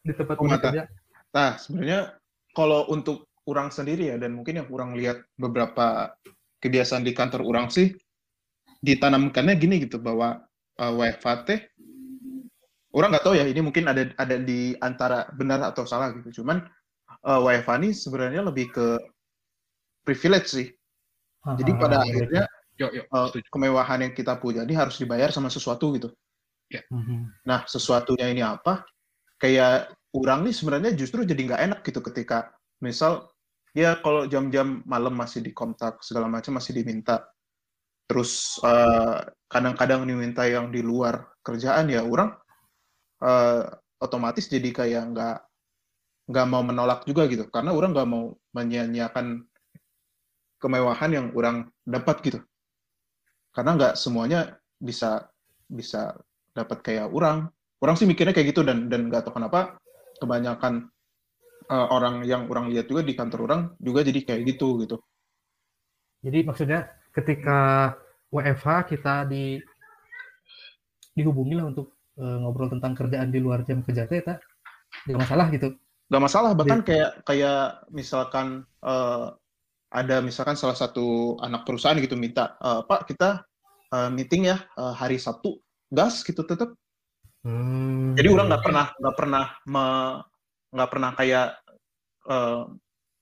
[0.03, 0.89] di tempat Oh, kerja
[1.29, 2.17] Nah, sebenarnya
[2.57, 6.17] kalau untuk orang sendiri ya, dan mungkin yang kurang lihat beberapa
[6.65, 7.93] kebiasaan di kantor orang sih,
[8.81, 10.41] ditanamkannya gini gitu, bahwa
[10.81, 11.61] uh, WFH teh,
[12.97, 16.41] orang nggak tahu ya, ini mungkin ada ada di antara benar atau salah gitu.
[16.41, 16.65] Cuman
[17.29, 18.87] uh, WFH ini sebenarnya lebih ke
[20.09, 20.69] privilege sih.
[21.45, 23.49] Jadi pada akhirnya Yuk, yuk, uh, setuju.
[23.51, 26.15] kemewahan yang kita punya ini harus dibayar sama sesuatu gitu.
[26.69, 27.49] Mhm.
[27.49, 28.85] Nah, sesuatunya ini apa?
[29.41, 32.53] Kayak orang nih sebenarnya justru jadi nggak enak gitu ketika
[32.83, 33.31] misal
[33.73, 37.25] ya kalau jam-jam malam masih dikontak segala macam masih diminta.
[38.09, 42.37] Terus eh, kadang-kadang diminta yang di luar kerjaan ya orang
[43.25, 43.65] eh,
[43.99, 45.39] otomatis jadi kayak nggak
[46.29, 49.49] nggak mau menolak juga gitu karena orang nggak mau menyia-nyiakan
[50.61, 52.39] kemewahan yang orang dapat gitu
[53.57, 55.25] karena nggak semuanya bisa
[55.65, 56.15] bisa
[56.55, 57.49] dapat kayak orang.
[57.79, 59.79] Orang sih mikirnya kayak gitu dan dan nggak tahu kenapa
[60.19, 60.91] kebanyakan
[61.71, 64.97] eh, orang yang orang lihat juga di kantor orang juga jadi kayak gitu gitu.
[66.23, 67.93] Jadi maksudnya ketika
[68.35, 69.63] WFH kita di
[71.15, 74.43] dihubungi lah untuk eh, ngobrol tentang kerjaan di luar jam kerja tak
[75.07, 75.71] nggak masalah gitu.
[76.09, 79.27] nggak masalah bahkan kayak kayak misalkan eh,
[79.89, 83.45] ada misalkan salah satu anak perusahaan gitu minta "Eh, pak kita
[83.93, 85.57] eh, meeting ya eh, hari Sabtu
[85.93, 86.75] gas gitu tetap
[87.47, 88.19] Hmm.
[88.19, 89.45] jadi orang nggak pernah nggak pernah
[90.75, 91.47] nggak pernah kayak
[92.29, 92.63] eh,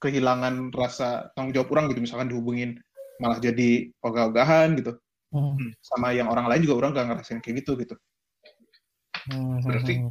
[0.00, 2.80] kehilangan rasa tanggung jawab orang gitu misalkan dihubungin
[3.20, 4.96] malah jadi ogah-ogahan gitu
[5.34, 5.74] Hmm.
[5.84, 7.94] sama yang orang lain juga orang nggak ngerasain kayak gitu gitu
[9.26, 9.58] Hmm.
[9.58, 10.06] Berarti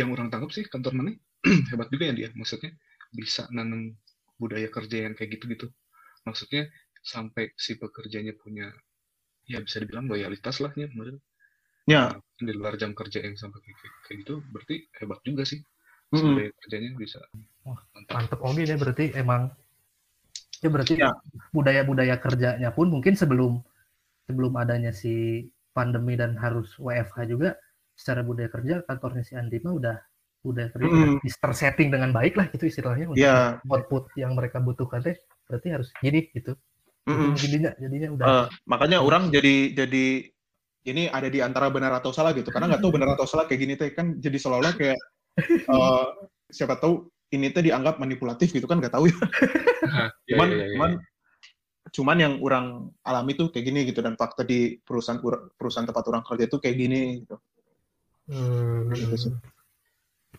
[0.00, 1.12] yang orang tangkap sih kantor mana
[1.70, 2.28] hebat juga ya dia.
[2.32, 2.72] Maksudnya
[3.12, 3.92] bisa nanam
[4.40, 5.68] budaya kerja yang kayak gitu-gitu.
[6.24, 6.72] Maksudnya
[7.04, 8.72] sampai si pekerjanya punya
[9.44, 10.88] ya bisa dibilang loyalitas lah ya.
[11.84, 15.60] Ya di luar jam kerja yang sampai kayak, kayak- kayak gitu berarti hebat juga sih
[16.12, 16.34] Mm-mm.
[16.36, 17.20] budaya kerjanya bisa
[17.64, 19.42] Wah, mantap mantep oke ya berarti emang
[20.62, 21.10] ya berarti Ya.
[21.52, 23.60] budaya-budaya kerjanya pun mungkin sebelum
[24.24, 25.44] sebelum adanya si
[25.76, 27.58] pandemi dan harus WFH juga
[27.94, 29.96] secara budaya kerja kantornya si Andi mah udah
[30.44, 31.20] udah kerja Mm.
[31.20, 35.16] udah tersetting dengan baik lah gitu istilahnya untuk ya output yang mereka butuhkan teh
[35.48, 36.52] berarti harus gini gitu
[37.08, 37.32] mm-mm.
[37.36, 40.04] jadinya jadinya udah Eh, makanya orang jadi jadi
[40.84, 43.60] ini ada di antara benar atau salah gitu karena nggak tahu benar atau salah kayak
[43.60, 44.98] gini teh kan jadi seolah-olah kayak
[45.74, 46.06] eh,
[46.52, 49.16] siapa tahu ini teh dianggap manipulatif gitu kan nggak tahu ya
[49.84, 50.72] Nah, ya, cuman ya, ya, ya.
[50.74, 50.90] cuman
[51.94, 52.66] cuman yang orang
[53.06, 55.20] alami tuh kayak gini gitu dan fakta di perusahaan
[55.54, 57.36] perusahaan tempat orang kerja tuh kayak gini gitu.
[58.32, 58.90] Hmm.
[58.90, 59.32] Gitu sih.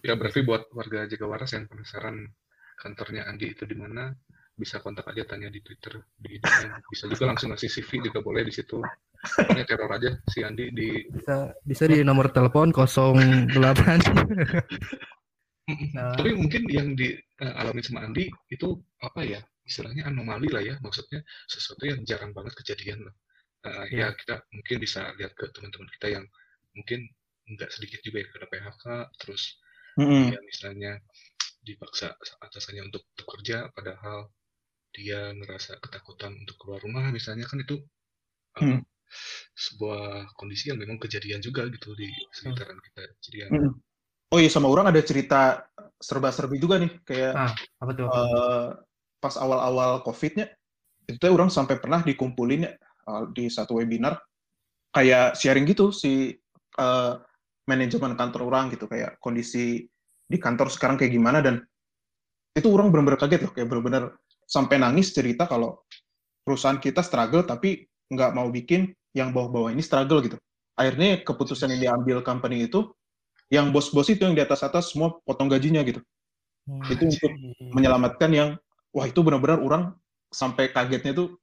[0.03, 2.27] Ya, berarti buat warga Jaga Waras yang penasaran
[2.75, 4.11] kantornya Andi itu di mana
[4.55, 6.71] bisa kontak aja tanya di Twitter di DM.
[6.87, 8.79] bisa juga langsung ngasih CV juga boleh di situ
[9.23, 13.49] Pokoknya teror aja si Andi di bisa bisa di nomor telepon 08
[15.97, 16.13] Nah.
[16.13, 21.89] tapi mungkin yang dialami sama Andi itu apa ya istilahnya anomali lah ya maksudnya sesuatu
[21.89, 23.15] yang jarang banget kejadian lah
[23.65, 24.13] Eh, Iya.
[24.13, 26.25] ya kita mungkin bisa lihat ke teman-teman kita yang
[26.77, 27.09] mungkin
[27.49, 28.85] nggak sedikit juga yang kena PHK
[29.17, 29.43] terus
[29.97, 30.29] Mm-mm.
[30.29, 30.91] dia misalnya
[31.65, 32.13] dipaksa
[32.45, 34.29] atasannya untuk bekerja padahal
[34.93, 38.85] dia ngerasa ketakutan untuk keluar rumah misalnya kan itu uh, Hmm.
[39.55, 43.73] Sebuah kondisi yang memang kejadian juga gitu di sekitaran kita jadi yang Mm-mm.
[44.33, 45.63] Oh iya sama orang ada cerita
[46.01, 48.67] serba-serbi juga nih kayak Ah, apa tuh eh,
[49.21, 50.49] pas awal-awal COVID-nya
[51.05, 52.71] itu tuh orang sampai pernah dikumpulin ya
[53.31, 54.17] di satu webinar
[54.91, 56.33] kayak sharing gitu si
[56.81, 57.13] eh,
[57.69, 59.85] manajemen kantor orang gitu kayak kondisi
[60.25, 61.61] di kantor sekarang kayak gimana dan
[62.57, 64.03] itu orang benar-benar kaget loh kayak benar-benar
[64.45, 65.85] sampai nangis cerita kalau
[66.45, 70.37] perusahaan kita struggle tapi nggak mau bikin yang bawah-bawah ini struggle gitu.
[70.75, 72.91] Akhirnya keputusan yang diambil company itu
[73.47, 76.03] yang bos-bos itu yang di atas-atas semua potong gajinya gitu.
[76.67, 76.83] Hmm.
[76.91, 77.31] Itu untuk
[77.71, 78.49] menyelamatkan yang
[78.91, 79.95] wah itu benar-benar orang
[80.33, 81.39] sampai kagetnya tuh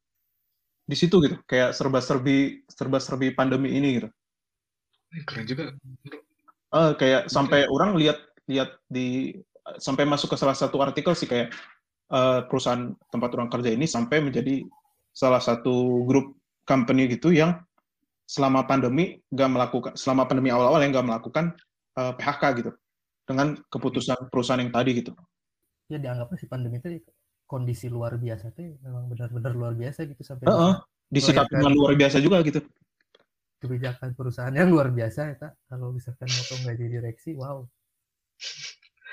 [0.83, 4.09] di situ gitu kayak serba-serbi serba-serbi pandemi ini gitu.
[5.25, 5.64] Keren juga.
[6.72, 8.18] Eh, kayak sampai orang lihat
[8.51, 9.37] lihat di
[9.79, 11.55] sampai masuk ke salah satu artikel sih kayak
[12.11, 14.66] eh, perusahaan tempat orang kerja ini sampai menjadi
[15.14, 17.59] salah satu grup company gitu yang
[18.27, 21.44] selama pandemi nggak melakukan selama pandemi awal-awal yang nggak melakukan
[21.98, 22.70] eh, PHK gitu
[23.29, 25.12] dengan keputusan perusahaan yang tadi gitu.
[25.90, 26.88] ya dianggapnya si pandemi itu
[27.44, 30.75] kondisi luar biasa tuh memang benar-benar luar biasa gitu sampai Heeh.
[31.12, 32.64] Disikapi dengan luar biasa juga gitu.
[33.61, 37.62] kebijakan perusahaan yang luar biasa ya tak kalau misalkan motong gaji direksi wow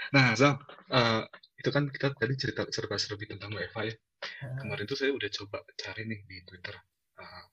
[0.10, 0.58] Nah, Zal,
[0.90, 1.22] eh,
[1.62, 3.94] itu kan kita tadi cerita serba-serbi tentang WFA ya.
[4.42, 6.74] Nah, Kemarin tuh saya udah coba cari nih di Twitter
[7.20, 7.44] eh,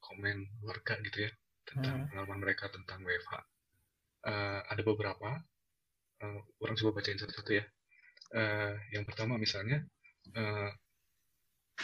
[0.00, 1.30] komen warga gitu ya
[1.68, 2.08] tentang Hmm.
[2.12, 3.34] pengalaman mereka tentang WFH.
[4.24, 5.30] Eh, ada beberapa,
[6.24, 7.64] eh, orang coba bacain satu-satu ya.
[8.34, 9.78] Eh, yang pertama misalnya,
[10.34, 10.70] eh,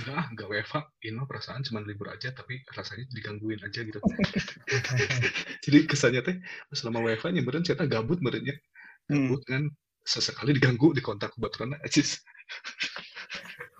[0.00, 3.98] enggak ah, enggak WFH, ini perasaan cuma libur aja, tapi rasanya digangguin aja gitu.
[5.64, 6.36] Jadi kesannya teh
[6.72, 8.54] selama WFH nyemberin cerita gabut merenya,
[9.10, 9.26] Hmm.
[9.28, 9.62] gabut kan
[10.06, 12.02] sesekali diganggu di kontak kebetulan aja.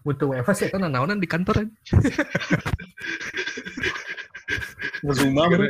[0.00, 1.72] Untuk WFH sih kan naonan di kantor aja.
[5.00, 5.66] Ngezuma bro.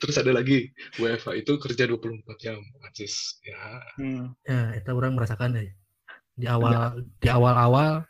[0.00, 0.68] Terus ada lagi
[1.00, 3.40] WFH itu kerja 24 jam, Acis.
[3.44, 4.32] Ya, Hmm.
[4.44, 5.72] ya, itu orang merasakan deh.
[6.34, 8.04] Di awal di awal-awal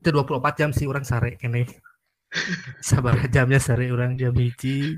[0.00, 1.66] itu 24 jam sih orang sare kene.
[2.88, 4.96] Sabar jamnya sare orang jam hiji,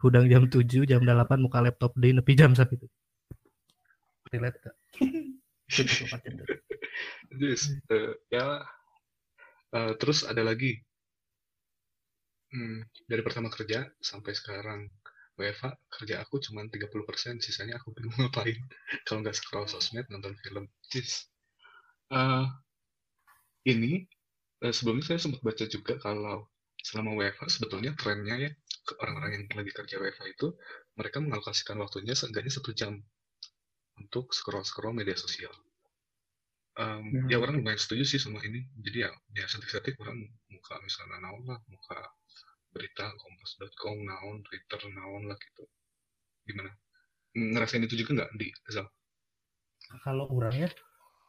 [0.00, 2.86] hudang jam 7, jam 8 muka laptop deh nepi jam sampai itu.
[4.32, 4.74] Relate gak?
[5.66, 6.46] Itu 24 jam.
[7.30, 8.46] Terus, eh, ya,
[9.76, 10.72] eh, terus ada lagi.
[12.52, 12.78] Hmm,
[13.10, 14.80] dari pertama kerja sampai sekarang
[15.36, 18.56] WFH kerja aku cuma 30%, sisanya aku bingung ngapain.
[19.04, 20.64] Kalau nggak scroll sosmed, nonton film.
[20.90, 21.26] Cis.
[22.12, 22.46] Eh,
[23.72, 23.92] ini
[24.64, 26.46] eh, sebelumnya saya sempat baca juga kalau
[26.80, 28.50] selama WFH sebetulnya trennya ya
[29.02, 30.46] orang-orang yang lagi kerja WFH itu
[30.94, 33.02] mereka mengalokasikan waktunya seenggaknya satu jam
[33.98, 35.50] untuk scroll-scroll media sosial.
[36.76, 37.28] Em, Hmm.
[37.32, 38.60] Ya orang lumayan setuju sih sama ini.
[38.84, 40.18] Jadi ya, ya setik-setik orang
[40.52, 41.98] muka misalnya naon lah, muka
[42.74, 45.64] berita kompas.com, naon, Twitter, naon lah gitu.
[46.48, 46.70] Gimana?
[47.36, 48.88] Ngerasain itu juga nggak di Zal?
[50.02, 50.68] kalau orangnya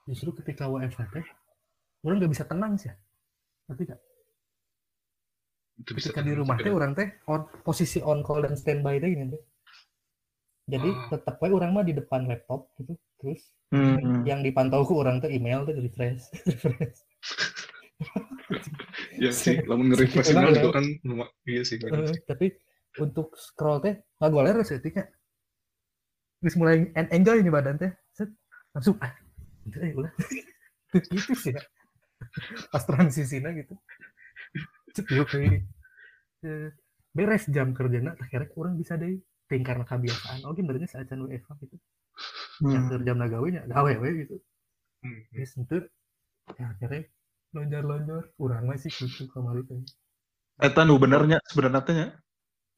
[0.09, 1.13] justru ketika WFH
[2.05, 2.91] orang nggak bisa tenang sih
[3.67, 3.99] tapi gak
[5.77, 9.09] Itu bisa ketika di rumah teh orang teh on posisi on call dan standby teh
[9.13, 9.41] gini teh
[10.67, 11.07] jadi Ah.
[11.09, 14.23] tetap we orang mah di depan laptop gitu terus Hmm.
[14.23, 16.99] yang dipantau ke orang teh email teh refresh refresh
[19.13, 20.71] Ya sih, lamun nge-refresh email itu ya.
[20.71, 21.75] kan luma- iya sih.
[21.75, 22.21] sih.
[22.23, 22.55] tapi
[22.95, 25.09] untuk scroll teh nggak goler sih tiknya
[26.37, 28.29] terus mulai en- enjoy nih badan teh set
[28.71, 29.11] langsung ah
[29.63, 30.13] itu eh ulah
[31.11, 31.61] gitu sih ya.
[32.69, 33.75] pas transisinya gitu
[34.89, 35.65] Cet, yuk, kayak,
[36.41, 36.69] eh,
[37.11, 39.19] beres jam kerjanya akhirnya kurang bisa deh
[39.49, 41.77] ting karena kebiasaan oke benernya saat can WFH gitu
[42.57, 42.73] Hmm.
[42.73, 44.35] Yang jam gawe nya gawe we gitu
[45.05, 45.21] Hmm, hmm.
[45.29, 45.83] terus entur
[46.57, 47.05] ya akhirnya
[47.53, 49.77] lonjor lonjor kurang masih gitu kemarin teh
[50.57, 52.07] Eta nu benernya sebenarnya teh nya.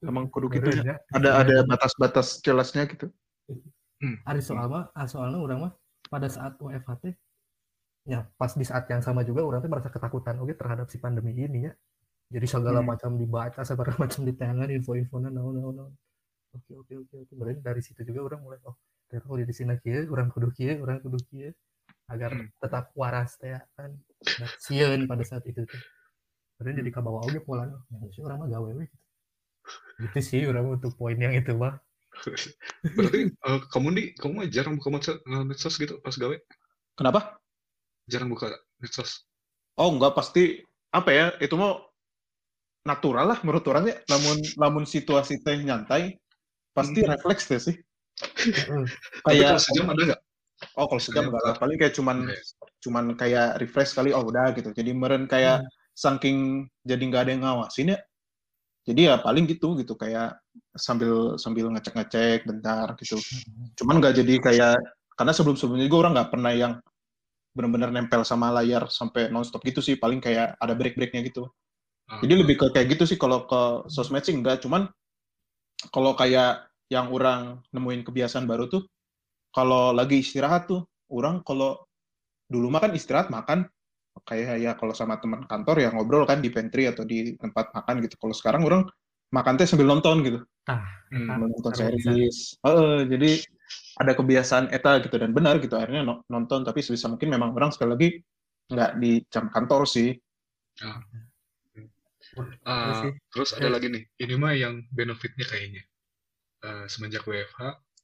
[0.04, 1.00] Emang kudu gitu ya.
[1.16, 3.08] Ada ada batas-batas jelasnya gitu.
[4.28, 5.72] Ari soal mah, ah, soalnya orang mah
[6.12, 7.14] pada saat WFH teh,
[8.04, 11.32] ya pas di saat yang sama juga orang tuh merasa ketakutan oke terhadap si pandemi
[11.40, 11.74] ini ya.
[12.36, 12.92] Jadi segala Hmm.
[12.92, 15.94] macam dibaca, segala macam ditengan info-infonya naon naon naon.
[16.58, 17.34] Oke oke oke oke.
[17.38, 18.76] Berarti dari situ juga orang mulai oh,
[19.10, 21.52] kalau di sini kieu, orang kudu kieu, orang kudu kieu
[22.10, 22.50] agar Hmm.
[22.58, 23.94] tetap waras teh ya, kan.
[24.58, 25.82] Sieun pada saat itu tuh.
[26.58, 27.78] Berarti jadi kabawa oge pola ya
[28.14, 28.86] sih orang mah gawe we.
[30.02, 31.78] Gitu sih orang mah untuk poin yang itu mah.
[32.98, 36.36] Berarti eh, kamu nih, kamu mah jarang buka medsos, eh, medsos gitu pas gawe?
[36.98, 37.40] Kenapa?
[38.10, 38.50] Jarang buka
[38.82, 39.30] medsos.
[39.80, 41.86] Oh enggak pasti apa ya itu mau
[42.84, 46.18] natural lah menurut orangnya namun namun situasi teh nyantai
[46.80, 47.10] pasti Hmm.
[47.12, 47.76] refleks deh sih.
[48.20, 50.22] Tapi kayak kalau sejam ada nggak?
[50.76, 52.36] oh kalau sejam buka- lah paling kayak cuman Oke.
[52.84, 54.70] cuman kayak refresh kali oh udah gitu.
[54.72, 55.64] Jadi meren kayak
[55.96, 58.00] saking jadi nggak ada yang ngawasin ya.
[58.88, 59.96] Jadi ya paling gitu gitu.
[59.96, 60.40] Kayak
[60.76, 63.20] sambil sambil ngecek ngecek bentar gitu.
[63.80, 64.76] Cuman nggak jadi kayak
[65.16, 66.74] karena sebelum sebelumnya juga orang nggak pernah yang
[67.56, 69.96] benar-benar nempel sama layar sampai nonstop gitu sih.
[69.96, 71.48] Paling kayak ada break breaknya gitu.
[72.10, 73.16] Ah, Jadi lebih ke kayak gitu sih.
[73.16, 74.90] Kalau ke sosmed sih enggak, cuman
[75.94, 78.84] kalau kayak yang orang nemuin kebiasaan baru tuh
[79.54, 81.80] kalau lagi istirahat tuh orang kalau
[82.50, 83.66] dulu mah kan istirahat makan.
[84.28, 88.04] Kayak ya kalau sama teman kantor ya ngobrol kan di pantry atau di tempat makan
[88.04, 88.20] gitu.
[88.20, 88.82] Kalau sekarang orang
[89.32, 90.40] makan teh sambil nonton gitu.
[90.68, 91.26] Tah, Hmm.
[91.26, 92.38] Ah, nonton series.
[92.62, 93.32] Heeh, jadi
[93.98, 95.74] ada kebiasaan eta gitu dan benar gitu.
[95.80, 96.62] Akhirnya no- nonton.
[96.68, 98.10] Tapi sebisa mungkin memang orang sekali lagi
[98.70, 100.14] nggak di jam kantor sih.
[102.66, 103.12] Ah, sih.
[103.34, 105.82] terus ada lagi nih, ini mah yang benefitnya kayaknya.
[106.60, 107.62] Eh, semenjak WFH,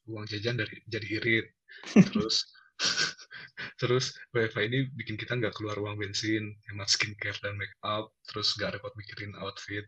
[0.07, 1.45] uang jajan dari jadi irit.
[2.07, 2.47] Terus
[3.79, 8.51] terus WFH ini bikin kita nggak keluar uang bensin, hemat skincare dan make up, terus
[8.59, 9.87] nggak repot mikirin outfit.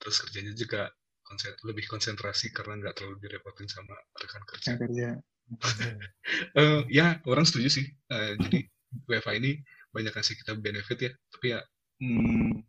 [0.00, 0.88] Terus kerjanya juga
[1.28, 4.72] konsen- lebih konsentrasi karena nggak terlalu direpotin sama rekan kerja.
[4.80, 5.08] kerja
[6.58, 7.86] Eh, ya, orang setuju sih.
[7.86, 8.58] Eh, jadi
[9.06, 9.60] WFH ini
[9.92, 11.60] banyak kasih kita benefit ya, tapi ya
[12.00, 12.64] hmm,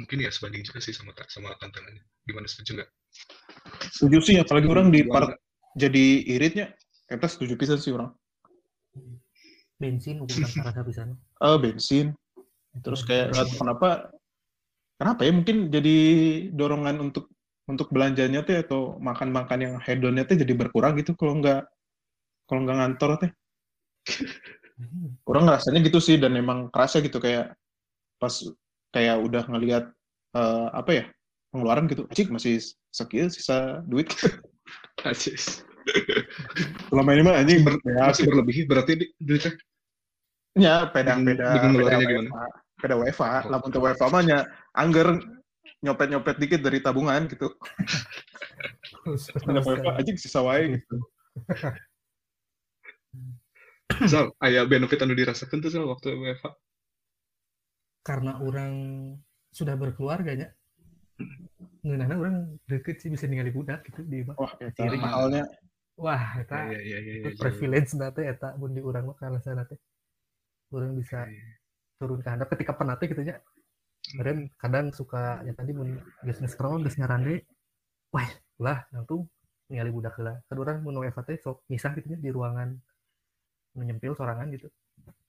[0.00, 2.02] mungkin ya sebanding juga sih sama sama tantangannya.
[2.24, 2.90] Gimana setuju nggak?
[3.92, 5.36] Setuju sih apalagi orang di part
[5.76, 6.72] jadi iritnya
[7.06, 8.10] kita setuju pisan sih orang.
[9.76, 11.02] Bensin ukuran karasa bisa
[11.44, 12.16] eh bensin.
[12.80, 13.88] Terus kayak nggak tahu kenapa.
[14.96, 15.32] Kenapa ya?
[15.36, 15.96] Mungkin jadi
[16.56, 17.28] dorongan untuk
[17.68, 21.68] untuk belanjanya teh atau makan-makan yang hedonnya teh jadi berkurang gitu kalau nggak
[22.48, 23.30] kalau nggak ngantor teh.
[25.28, 27.52] Orang ngerasanya gitu sih dan emang kerasa gitu kayak
[28.16, 28.32] pas
[28.96, 29.84] kayak udah ngelihat
[30.32, 31.04] eh, apa ya
[31.56, 32.04] pengeluaran gitu.
[32.12, 32.60] Cik masih
[32.92, 34.12] sekian sisa duit.
[35.08, 35.64] Asis.
[36.90, 39.54] selama ini mah anjing Ber- ya, masih berlebih berarti di- duitnya?
[40.58, 42.28] Ya peda peda peda gimana?
[42.28, 43.50] WFA, peda WFA Oh.
[43.54, 44.38] lamun teu WFA mah nya
[44.74, 45.22] angger
[45.80, 47.54] nyopet nyopet dikit dari tabungan gitu.
[49.46, 50.96] Ada WFA anjing sisa wae gitu.
[54.10, 56.50] Zal, aya benefit anu dirasakan tuh Zal waktu WFH.
[58.02, 58.74] karena orang
[59.50, 60.54] sudah berkeluarganya
[61.86, 64.34] ngeunahna orang deket sih bisa ningali budak gitu di imah.
[64.34, 64.98] wah eta Ciri.
[64.98, 65.44] mahalnya.
[65.94, 66.56] Wah eta.
[66.74, 67.12] Iya iya iya.
[67.22, 67.38] itu iya.
[67.38, 69.78] privilege nate eta mun di urang mah karena sana teh
[70.74, 71.46] orang bisa Iya.
[72.02, 73.38] turun ke handap ketika penate gitu nya
[74.12, 75.96] kemarin kadang suka ya tadi mun
[76.26, 77.46] geus scroll geus ngarande
[78.10, 78.26] wah
[78.60, 79.30] lah langsung
[79.70, 82.74] ningali budak heula kan urang mun WFH teh sok misah gitu nya di ruangan.
[83.78, 84.68] Nu nyempil sorangan gitu.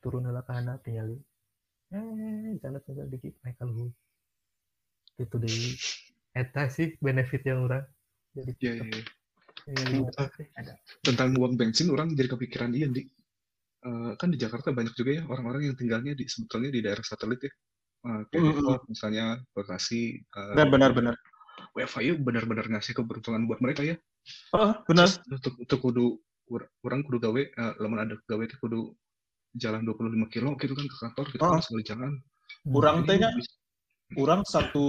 [0.02, 1.22] Turun heula ke handap ningali
[1.93, 3.93] eh sana tuh dikit naik ka luhur.
[5.22, 5.78] Itu deui
[6.38, 7.86] eta sih benefit yang urang
[8.32, 8.86] jadi Iya iya.
[8.93, 9.04] iya.
[10.00, 13.04] budak teh ada Tentang uang bensin orang jadi kepikiran dia di
[13.78, 17.39] Eh, kan di Jakarta banyak juga ya orang-orang yang tinggalnya di sebetulnya di daerah satelit
[17.39, 17.52] ya.
[18.10, 21.15] Eh, kayak Mm, mm, Depok misalnya, Bekasi, eh, benar benar benar
[21.78, 23.95] WFH ya benar-benar ngasih keberuntungan buat mereka ya.
[24.58, 26.06] oh benar Untuk untuk kudu
[26.84, 28.91] orang kudu gawe eh, lamun ada gawe teh kudu
[29.56, 31.52] jalan 25 kilo gitu kan ke kantor gitu Oh.
[31.54, 32.12] kan sekali jalan.
[32.67, 33.57] Urang Jadi teh bisa-
[34.15, 34.86] urang satu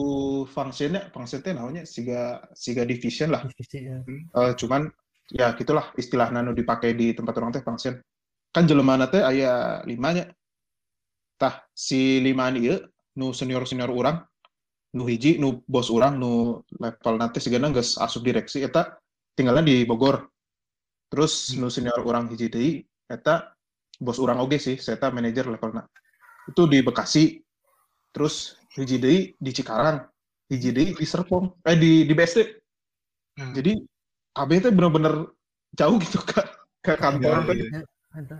[0.46, 3.42] fungsinya teh namanya siga siga division lah.
[3.42, 4.86] Divisi ya Eh, cuman
[5.34, 7.98] ya gitulah istilah nano dipakai di tempat orang teh function.
[8.54, 10.30] Kan jelema teh aya limanya.
[11.34, 12.78] Tah si lima ieu
[13.18, 14.22] nu senior senior urang
[14.94, 18.98] nu hiji nu bos urang nu level nanti sigana geus asup direksi eta
[19.34, 20.30] tinggalnya di Bogor.
[21.10, 22.70] Terus nu senior urang hiji deui
[23.10, 23.54] eta
[23.98, 25.82] bos urang oge sih saya manajer levelna
[26.48, 27.38] itu di Bekasi.
[28.10, 30.04] Terus hiji deui di Cikarang
[30.50, 32.38] hiji deui di Serpong eh di di BSD
[33.38, 33.70] Nah, jadi
[34.34, 35.30] KB itu bener-bener
[35.78, 36.42] jauh gitu ke
[36.82, 37.46] ke kantor.
[37.54, 37.82] Iya, iya.
[38.18, 38.38] ada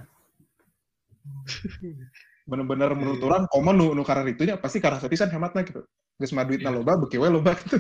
[2.49, 5.87] bener-bener menurut orang komo nu nu karena itunya pasti karena sepisan hematnya gitu.
[6.19, 6.83] Geus mah duitna Iya.
[6.83, 7.79] loba beki we loba gitu.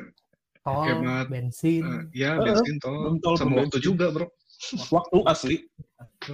[0.62, 1.26] Tol Hemat.
[1.32, 1.82] bensin.
[2.12, 3.18] Eh, ya bensin tol.
[3.18, 4.30] tol, sama waktu juga bro.
[4.90, 5.56] Waktu asli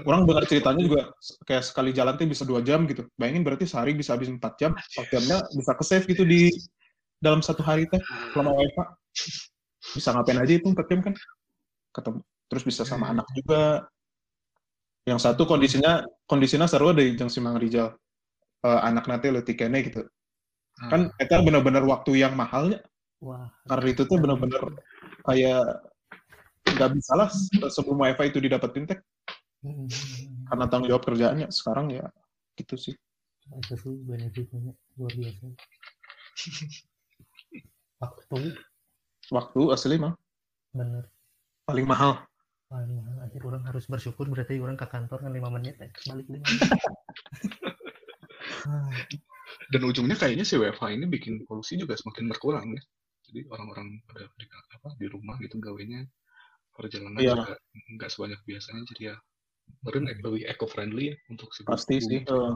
[0.08, 1.00] orang dengar ceritanya juga
[1.44, 3.04] kayak sekali jalan tuh bisa dua jam gitu.
[3.20, 6.48] Bayangin berarti sehari bisa habis empat jam empat jamnya bisa ke save gitu di
[7.20, 8.00] dalam satu hari teh
[8.32, 8.80] selama WFH
[9.94, 11.14] bisa ngapain aja itu empat jam kan?
[11.92, 13.84] Ketemu terus bisa sama anak juga.
[15.04, 17.92] Yang satu kondisinya kondisinya seru dari jeung si Mang Rijal.
[18.64, 20.00] Eh, anak nanti leutik kene gitu.
[20.80, 22.80] Ah, kan itu bener-bener waktu yang mahalnya
[23.20, 23.52] wah.
[23.68, 24.58] Karena itu tuh bener-bener
[25.22, 25.62] kayak
[26.64, 28.98] nggak bisa lah se- sebelum wifi itu didapetin teh.
[29.64, 29.88] Hmm,
[30.48, 32.08] karena tanggung jawab kerjaannya sekarang ya
[32.56, 32.94] gitu sih.
[33.60, 35.44] Itu sih benefitnya luar biasa.
[38.00, 38.38] Waktu.
[39.32, 40.12] Waktu asli mah.
[40.72, 41.08] Bener.
[41.64, 42.20] Paling mahal.
[42.68, 43.16] Paling mahal.
[43.24, 45.92] Akhir orang harus bersyukur berarti orang ke kantor kan lima menit eh.
[46.08, 46.72] balik lima menit
[49.72, 52.82] dan ujungnya kayaknya si WFH ini bikin polusi juga semakin berkurang ya.
[53.24, 56.04] Jadi orang-orang pada di, apa, di rumah gitu gawenya
[56.74, 57.34] perjalanan Iya.
[57.38, 57.54] juga
[57.96, 59.16] nggak sebanyak biasanya jadi ya
[59.80, 62.54] mungkin lebih eco friendly ya untuk si pasti sih eh.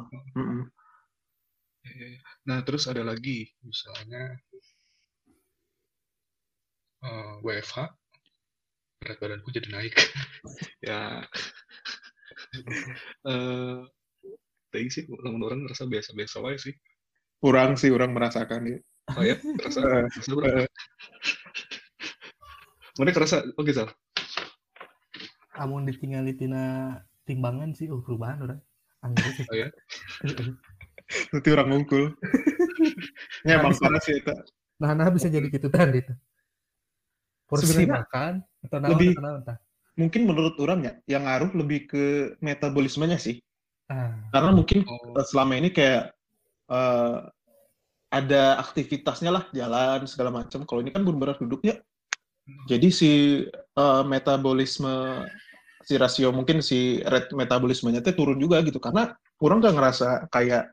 [1.87, 2.21] Ya, ya, ya.
[2.45, 4.37] Nah terus ada lagi misalnya
[7.03, 7.79] eh, WFH
[8.99, 9.95] berat badanku jadi naik
[10.89, 11.23] ya
[13.31, 13.79] eh
[14.69, 16.75] tapi sih temen orang ngerasa biasa-biasa wae sih
[17.39, 18.79] Kurang sih orang merasakan ya.
[19.15, 20.67] oh ya ngerasa Eh, ngerasa berapa
[22.99, 23.87] mana kerasa oh gitu
[25.59, 26.95] Amun ditinggali tina
[27.27, 28.61] timbangan sih oh perubahan orang.
[29.03, 29.45] Anggur sih.
[29.51, 29.69] Oh ya?
[31.33, 32.15] Nanti orang ngungkul.
[33.47, 34.33] ya emang parah sih itu.
[34.79, 36.15] Nah, nah bisa jadi gitu tadi itu.
[37.49, 38.33] Porsi Sebenarnya makan
[38.63, 39.59] atau naon lebih- atau naon tah.
[39.99, 42.05] Mungkin menurut orang ya, yang ngaruh lebih ke
[42.39, 43.43] metabolismenya sih.
[43.91, 46.15] Ah, Karena mungkin oh eh, selama ini kayak
[46.71, 47.19] eh,
[48.09, 50.63] ada aktivitasnya lah, jalan segala macam.
[50.63, 51.83] Kalau ini kan benar-benar duduknya.
[52.71, 53.11] Jadi si
[53.51, 55.27] eh, metabolisme
[55.89, 58.77] si rasio mungkin si rate metabolismenya teh turun juga gitu.
[58.77, 59.09] Karena
[59.41, 60.69] orang nggak ngerasa kayak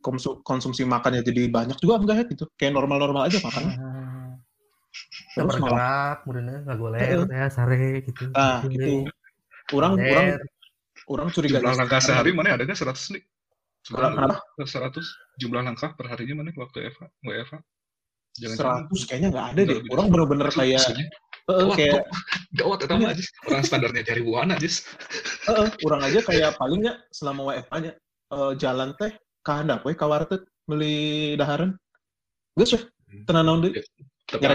[0.00, 2.44] konsum- konsumsi makannya jadi banyak juga enggak ya gitu.
[2.56, 4.32] Kayak normal-normal aja makan ah.
[5.36, 7.28] Terus malah- kemudian nggak goler, Heeh.
[7.28, 8.32] ya sare gitu.
[8.32, 9.04] nah gitu.
[9.76, 10.08] orang Goler.
[10.08, 10.26] orang
[11.12, 13.22] orang curiga jumlah langkah sehari mana ada nggak 100 nih.
[13.84, 14.40] Kenapa?
[14.64, 15.04] 100
[15.36, 17.54] jumlah langkah per harinya mana waktu FH WFH
[18.40, 18.56] jangan
[18.88, 19.76] 100 kayaknya nggak ada deh.
[19.84, 20.80] Nggak orang bener-bener kayak
[21.48, 22.02] eh, Gawat, kayak
[22.54, 24.68] gawat itu aja orang standarnya dari buana aja
[25.48, 27.92] eh, orang aja kayak palingnya selama WFA nya
[28.32, 31.72] eh, jalan teh ke handap we ka warteg beli daharan.
[32.52, 32.80] Geus we
[33.24, 33.80] tenan naon deui?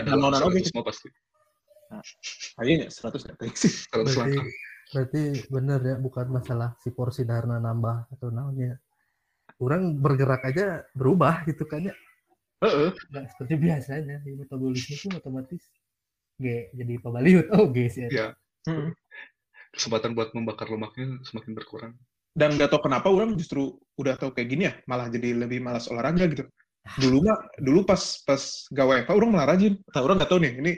[0.05, 0.61] Naonan oge.
[0.69, 1.09] 100 mah pasti.
[2.61, 3.71] Ayeuna 100 ya teh sih.
[3.89, 4.45] 100 Berarti- langkah
[4.93, 8.77] Berarti bener ya, bukan masalah si porsi dharna nambah atau naonnya.
[9.57, 11.95] Orang bergerak aja berubah gitu kan ya.
[12.61, 12.93] heeh.
[13.09, 14.21] Nggak seperti biasanya.
[14.21, 15.65] Metabolisme itu otomatis
[16.35, 17.45] G jadi pabaliut.
[17.55, 18.07] Oh, G sih.
[18.07, 18.33] Iya.
[18.65, 18.91] Heeh.
[19.69, 21.93] kesempatan buat membakar lemaknya semakin berkurang
[22.33, 25.85] dan gak tau kenapa orang justru udah tahu kayak gini ya malah jadi lebih malas
[25.85, 26.45] olahraga gitu
[26.97, 28.37] dulu mah dulu pas pas
[28.69, 30.71] gak WFA orang malah rajin nah, orang gak tahu nih ini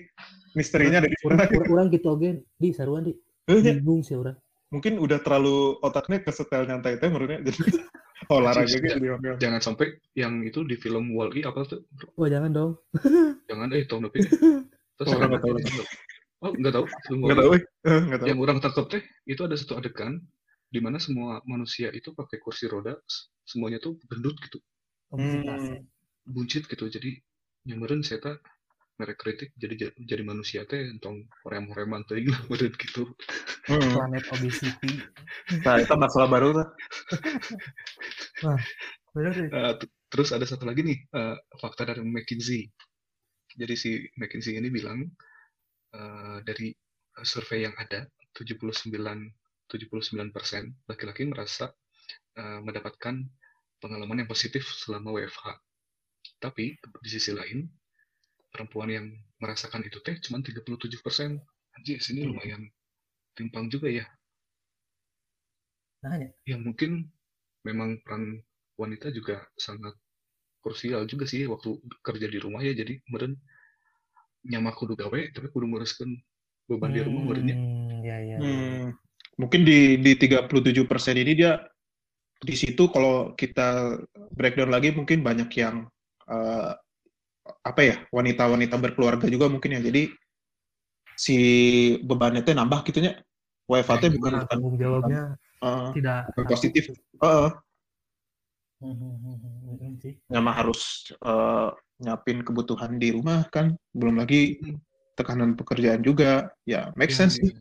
[0.53, 3.14] misterinya dari Orang, mana orang, orang gitu oke di saruan di
[3.45, 4.39] Eh, ya, bingung sih orang.
[4.68, 7.60] mungkin udah terlalu otaknya kesetel nyantai teh menurutnya jadi
[8.32, 11.84] olahraga gitu oke jangan sampai yang itu di film Wall-E apa tuh
[12.16, 12.72] Wah jangan dong.
[13.45, 14.24] jangan eh tahun depan
[14.96, 15.54] terus Oh, orang nggak tahu.
[16.46, 16.86] oh nggak tahu
[17.26, 17.62] nggak tahu eh
[18.08, 20.14] nggak tahu yang orang tangkap teh itu ada satu adegan
[20.72, 22.96] di mana semua manusia itu pakai kursi roda
[23.48, 24.60] semuanya tuh gendut gitu.
[25.14, 25.80] Hmm.
[26.26, 27.22] buncit gitu jadi
[27.70, 28.38] nyamperin saya tak
[29.00, 33.04] merek kritik jadi jadi manusia teh entong horem-horeman lah meureun gitu
[33.66, 33.82] Hmm.
[33.82, 34.93] Planet obesity.
[35.66, 36.54] nah itu masalah baru
[39.34, 39.48] sih.
[39.50, 42.70] Eh, t- terus ada satu lagi nih eh, fakta dari McKinsey
[43.56, 45.08] jadi si McKinsey ini bilang
[45.95, 48.91] eh, dari eh, survei yang ada 79
[49.66, 50.30] 79%
[50.86, 51.74] laki-laki merasa
[52.38, 53.16] eh, mendapatkan
[53.82, 55.58] pengalaman yang positif selama WFH.
[56.38, 57.66] Tapi di sisi lain
[58.53, 59.08] perempuan yang
[59.41, 61.01] merasakan itu teh cuma 37%.
[61.76, 62.72] Anjir, sini lumayan
[63.36, 64.08] timpang juga ya.
[66.08, 66.30] Nah, ya.
[66.47, 67.12] Ya mungkin
[67.68, 68.39] memang peran
[68.80, 69.97] wanita juga sangat
[70.66, 73.38] krusial juga sih waktu kerja di rumah ya jadi meren
[74.41, 76.09] nyama kudu gawe tapi kudu nguruskan
[76.66, 78.38] beban di rumah merenya Hmm, ya, ya.
[78.41, 78.84] Hmm,
[79.38, 81.61] mungkin di di 37% ini dia
[82.41, 84.01] di situ kalau kita
[84.34, 85.86] breakdown lagi mungkin banyak yang
[86.30, 86.72] eh,
[87.45, 89.82] apa ya wanita-wanita berkeluarga juga mungkin ya.
[89.86, 90.09] Jadi
[91.16, 91.38] si
[92.03, 93.16] bebannya teh nambah gitunya
[93.72, 95.22] WFH teh bukan Karena bukan tanggung jawabnya
[95.63, 96.84] eh, tidak positif.
[97.22, 97.49] Heeh,
[98.84, 99.38] Hmm, hmm, hmm,
[100.28, 101.70] hmm, harus eh,
[102.04, 103.72] nyapin kebutuhan di rumah kan.
[103.96, 104.60] Belum lagi
[105.16, 106.52] tekanan pekerjaan juga.
[106.68, 107.48] Ya make Ya, sense ya.
[107.48, 107.54] sih.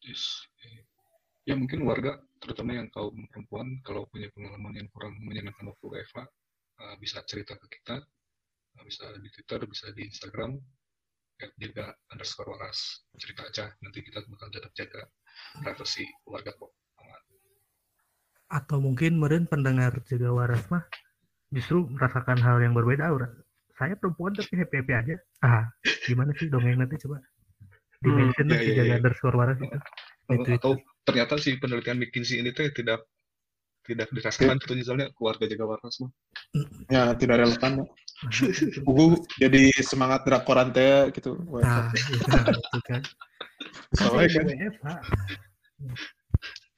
[0.00, 0.24] Yes.
[1.48, 6.18] ya mungkin warga terutama yang kaum perempuan kalau punya pengalaman yang kurang menyenangkan waktu WFH
[6.82, 8.02] eh, bisa cerita ke kita.
[8.78, 10.58] Eh, bisa di Twitter bisa di Instagram
[11.40, 13.06] at jaga underscore waras.
[13.14, 15.06] Cerita aja nanti kita bakal tetap jaga
[15.62, 16.74] privasi warga kok
[18.50, 20.82] Atau mungkin meren pendengar juga waras mah
[21.54, 23.30] justru merasakan hal yang berbeda orang.
[23.78, 25.16] Saya perempuan tapi happy happy aja.
[25.40, 25.70] Ah,
[26.04, 27.22] gimana sih dongeng nanti coba
[28.00, 28.96] di Hmm, mention iya, lah si iya, jaga iya.
[29.00, 29.78] underscore waras itu.
[30.30, 30.72] Atau, atau
[31.04, 33.04] ternyata si penelitian McKinsey ini tuh tidak
[33.84, 36.12] tidak dirasakan gitu misalnya keluarga jaga waras mah
[36.92, 37.88] ya tidak relevan
[38.20, 38.84] Nah, itu.
[38.84, 43.00] Gugu jadi semangat drakoran teh gitu Nah, itu kan.
[43.96, 44.44] Soalnya
[44.84, 45.00] kan.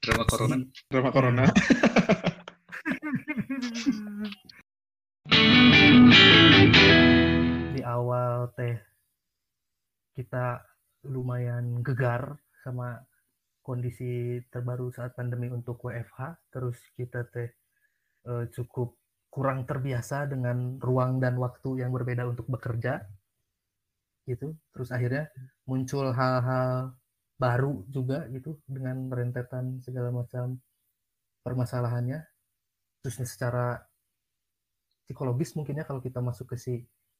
[0.03, 0.59] Drama corona.
[0.91, 1.45] Drama corona.
[7.73, 8.75] Di awal teh
[10.13, 10.59] kita
[11.07, 12.35] lumayan gegar
[12.67, 12.99] sama
[13.63, 17.47] kondisi terbaru saat pandemi untuk WFH terus kita teh
[18.27, 18.99] eh, cukup
[19.31, 23.07] kurang terbiasa dengan ruang dan waktu yang berbeda untuk bekerja.
[24.27, 24.51] Gitu.
[24.75, 25.31] Terus akhirnya
[25.63, 26.91] muncul hal-hal
[27.37, 30.57] baru juga gitu dengan rentetan segala macam
[31.43, 32.23] permasalahannya.
[33.03, 33.65] Khususnya secara
[35.03, 36.73] psikologis mungkin ya kalau kita masuk ke si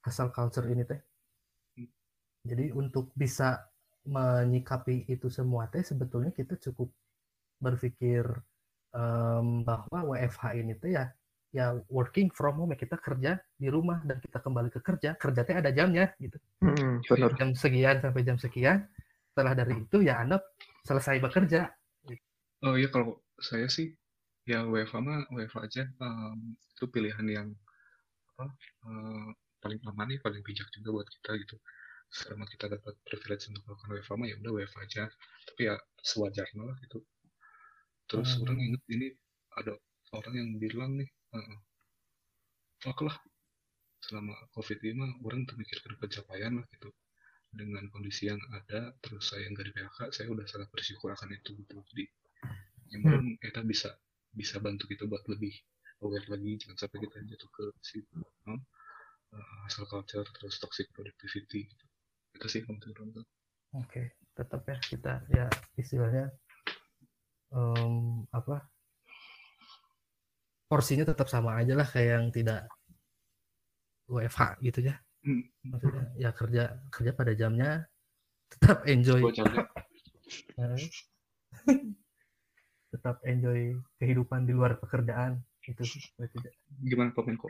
[0.04, 1.02] hustle culture ini teh.
[2.44, 3.64] Jadi untuk bisa
[4.04, 6.92] menyikapi itu semua teh sebetulnya kita cukup
[7.64, 8.28] berpikir
[8.92, 11.08] em, bahwa WFH ini teh ya
[11.54, 15.42] ya working from home ya kita kerja di rumah dan kita kembali ke kerja kerja
[15.46, 16.36] teh ada jamnya gitu.
[16.66, 17.32] Mm, benar.
[17.38, 18.90] jam sekian sampai jam sekian
[19.34, 20.38] setelah dari itu ya anda
[20.86, 21.66] selesai bekerja.
[22.62, 23.90] Oh iya kalau saya sih
[24.46, 25.84] ya WFH mah WFH aja.
[25.90, 27.48] Em, itu pilihan yang
[28.38, 28.46] apa
[28.86, 31.58] eh, paling aman nih paling bijak juga buat kita gitu.
[32.14, 35.04] Selama kita dapat privilege untuk melakukan WFH mah ya udah WFH aja.
[35.50, 35.76] Tapi ya
[36.06, 37.02] sewajarnya lah gitu.
[38.06, 38.42] Terus Hmm.
[38.46, 39.08] orang inget ini
[39.58, 39.74] ada
[40.14, 41.10] orang yang bilang nih
[42.86, 43.18] oke lah.
[44.06, 46.94] Selama covid ini mah orang termikirkan pencapaian lah gitu
[47.54, 51.54] dengan kondisi yang ada terus saya nggak di PHK saya udah sangat bersyukur akan itu
[51.58, 52.06] gitu jadi
[52.94, 53.10] yang Hmm.
[53.14, 53.90] orang kita bisa
[54.34, 55.54] bisa bantu kita buat lebih
[56.02, 57.98] aware lagi jangan sampai kita jatuh ke si
[58.50, 58.58] um,
[59.34, 61.86] uh, hustle culture terus toxic productivity gitu
[62.34, 63.26] itu sih tuh.
[63.78, 65.46] oke tetap ya kita ya
[65.78, 66.34] istilahnya
[67.54, 68.66] em, apa
[70.70, 72.66] porsinya tetap sama aja lah kayak yang tidak
[74.10, 75.13] WFH gitu ya Hmm.
[75.64, 77.88] Maksudnya ya kerja kerja pada jamnya
[78.52, 79.22] tetap enjoy.
[79.24, 80.78] Eh,
[82.94, 85.42] tetap enjoy kehidupan di luar pekerjaan.
[85.64, 85.88] Itu
[86.84, 87.48] gimana komen kok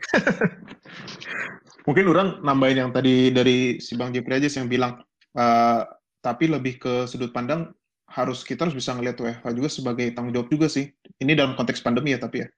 [1.90, 5.02] Mungkin orang nambahin yang tadi dari si Bang Jepri aja sih yang bilang,
[5.34, 5.82] eh,
[6.22, 7.74] tapi lebih ke sudut pandang
[8.08, 10.94] harus kita harus bisa ngelihat WFH juga sebagai tanggung jawab juga sih.
[11.18, 12.48] Ini dalam konteks pandemi ya tapi ya.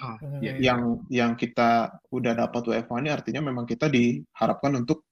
[0.00, 0.40] Ah Hmm.
[0.44, 5.04] iya Yang yang kita udah dapat WFH ini artinya memang kita diharapkan untuk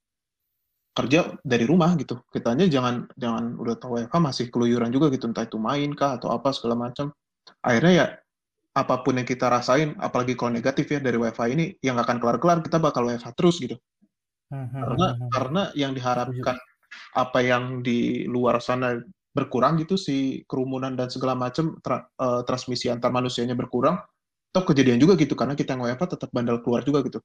[0.95, 2.23] kerja dari rumah gitu.
[2.31, 6.31] Kitanya jangan jangan udah tahu WFH masih keluyuran juga gitu, entah itu main kah atau
[6.31, 7.11] apa segala macam.
[7.61, 8.05] Akhirnya ya
[8.75, 12.59] apa pun yang kita rasain, apalagi kalau negatif ya dari WFH ini, yang akan kelar-kelar,
[12.63, 13.75] kita bakal WFH terus gitu.
[14.79, 16.55] Karena karena yang diharapkan
[17.15, 18.95] apa yang di luar sana
[19.35, 23.99] berkurang gitu si kerumunan dan segala macam tra- eh, transmisi antar manusianya berkurang,
[24.55, 27.19] toh kejadian juga gitu karena kita yang WFH tetap bandel keluar juga gitu.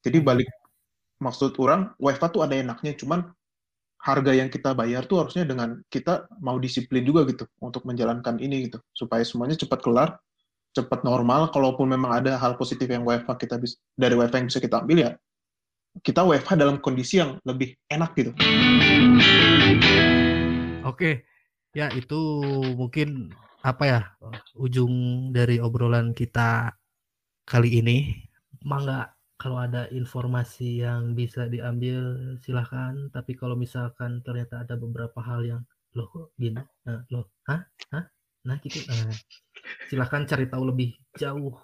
[0.00, 0.48] Jadi balik
[1.20, 3.28] maksud orang WFH tuh ada enaknya, cuman
[4.00, 8.72] harga yang kita bayar tuh harusnya dengan kita mau disiplin juga gitu untuk menjalankan ini
[8.72, 8.80] gitu.
[8.96, 10.16] Supaya semuanya cepat kelar
[10.76, 14.60] cepat normal kalaupun memang ada hal positif yang WFH kita bisa dari WFH yang bisa
[14.60, 15.10] kita ambil ya
[16.04, 18.36] kita WFH dalam kondisi yang lebih enak gitu.
[20.84, 21.24] Oke,
[21.72, 22.20] ya itu
[22.76, 23.32] mungkin
[23.66, 24.00] apa ya
[24.54, 24.94] ujung
[25.34, 26.70] dari obrolan kita
[27.42, 28.14] kali ini.
[28.62, 33.10] Mangga kalau ada informasi yang bisa diambil silahkan.
[33.10, 35.62] Tapi kalau misalkan ternyata ada beberapa hal yang
[35.96, 38.04] loh kok gini, nah, loh, hah, hah,
[38.44, 39.08] nah gitu, nah,
[39.88, 41.56] silahkan cari tahu lebih jauh.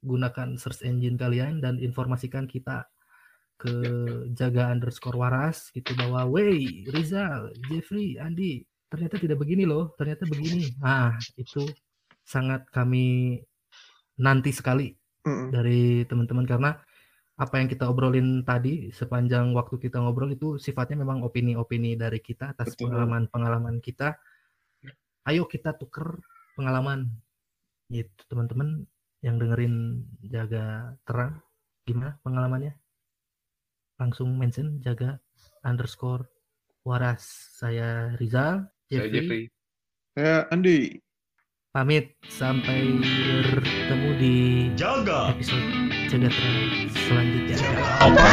[0.00, 2.88] Gunakan search engine kalian dan informasikan kita
[3.60, 3.74] ke
[4.32, 10.70] jaga underscore waras gitu bahwa wey Rizal, Jeffrey, Andi ternyata tidak begini loh, ternyata begini.
[10.84, 11.66] Ah itu
[12.24, 13.38] sangat kami
[14.18, 14.94] nanti sekali
[15.26, 15.50] Mm-mm.
[15.52, 16.70] dari teman-teman karena
[17.34, 22.54] apa yang kita obrolin tadi sepanjang waktu kita ngobrol itu sifatnya memang opini-opini dari kita
[22.54, 24.14] atas pengalaman-pengalaman kita.
[25.26, 26.22] Ayo kita tuker
[26.54, 27.10] pengalaman.
[27.90, 28.86] Gitu teman-teman
[29.20, 31.42] yang dengerin jaga terang
[31.82, 32.78] gimana pengalamannya?
[33.98, 35.18] Langsung mention jaga
[35.66, 36.30] underscore
[36.86, 37.50] waras.
[37.58, 38.62] Saya Rizal,
[38.92, 39.00] Jeffrey.
[39.00, 39.42] Saya Jeffrey.
[40.14, 40.78] Saya Andi.
[41.74, 42.86] Pamit sampai
[43.50, 44.36] bertemu di
[44.78, 45.66] Jaga episode
[46.06, 46.30] Cedera
[46.94, 47.56] selanjutnya.
[47.58, 48.30] Jaga.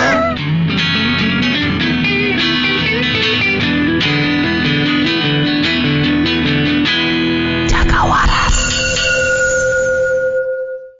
[7.65, 8.50] Jaga waras.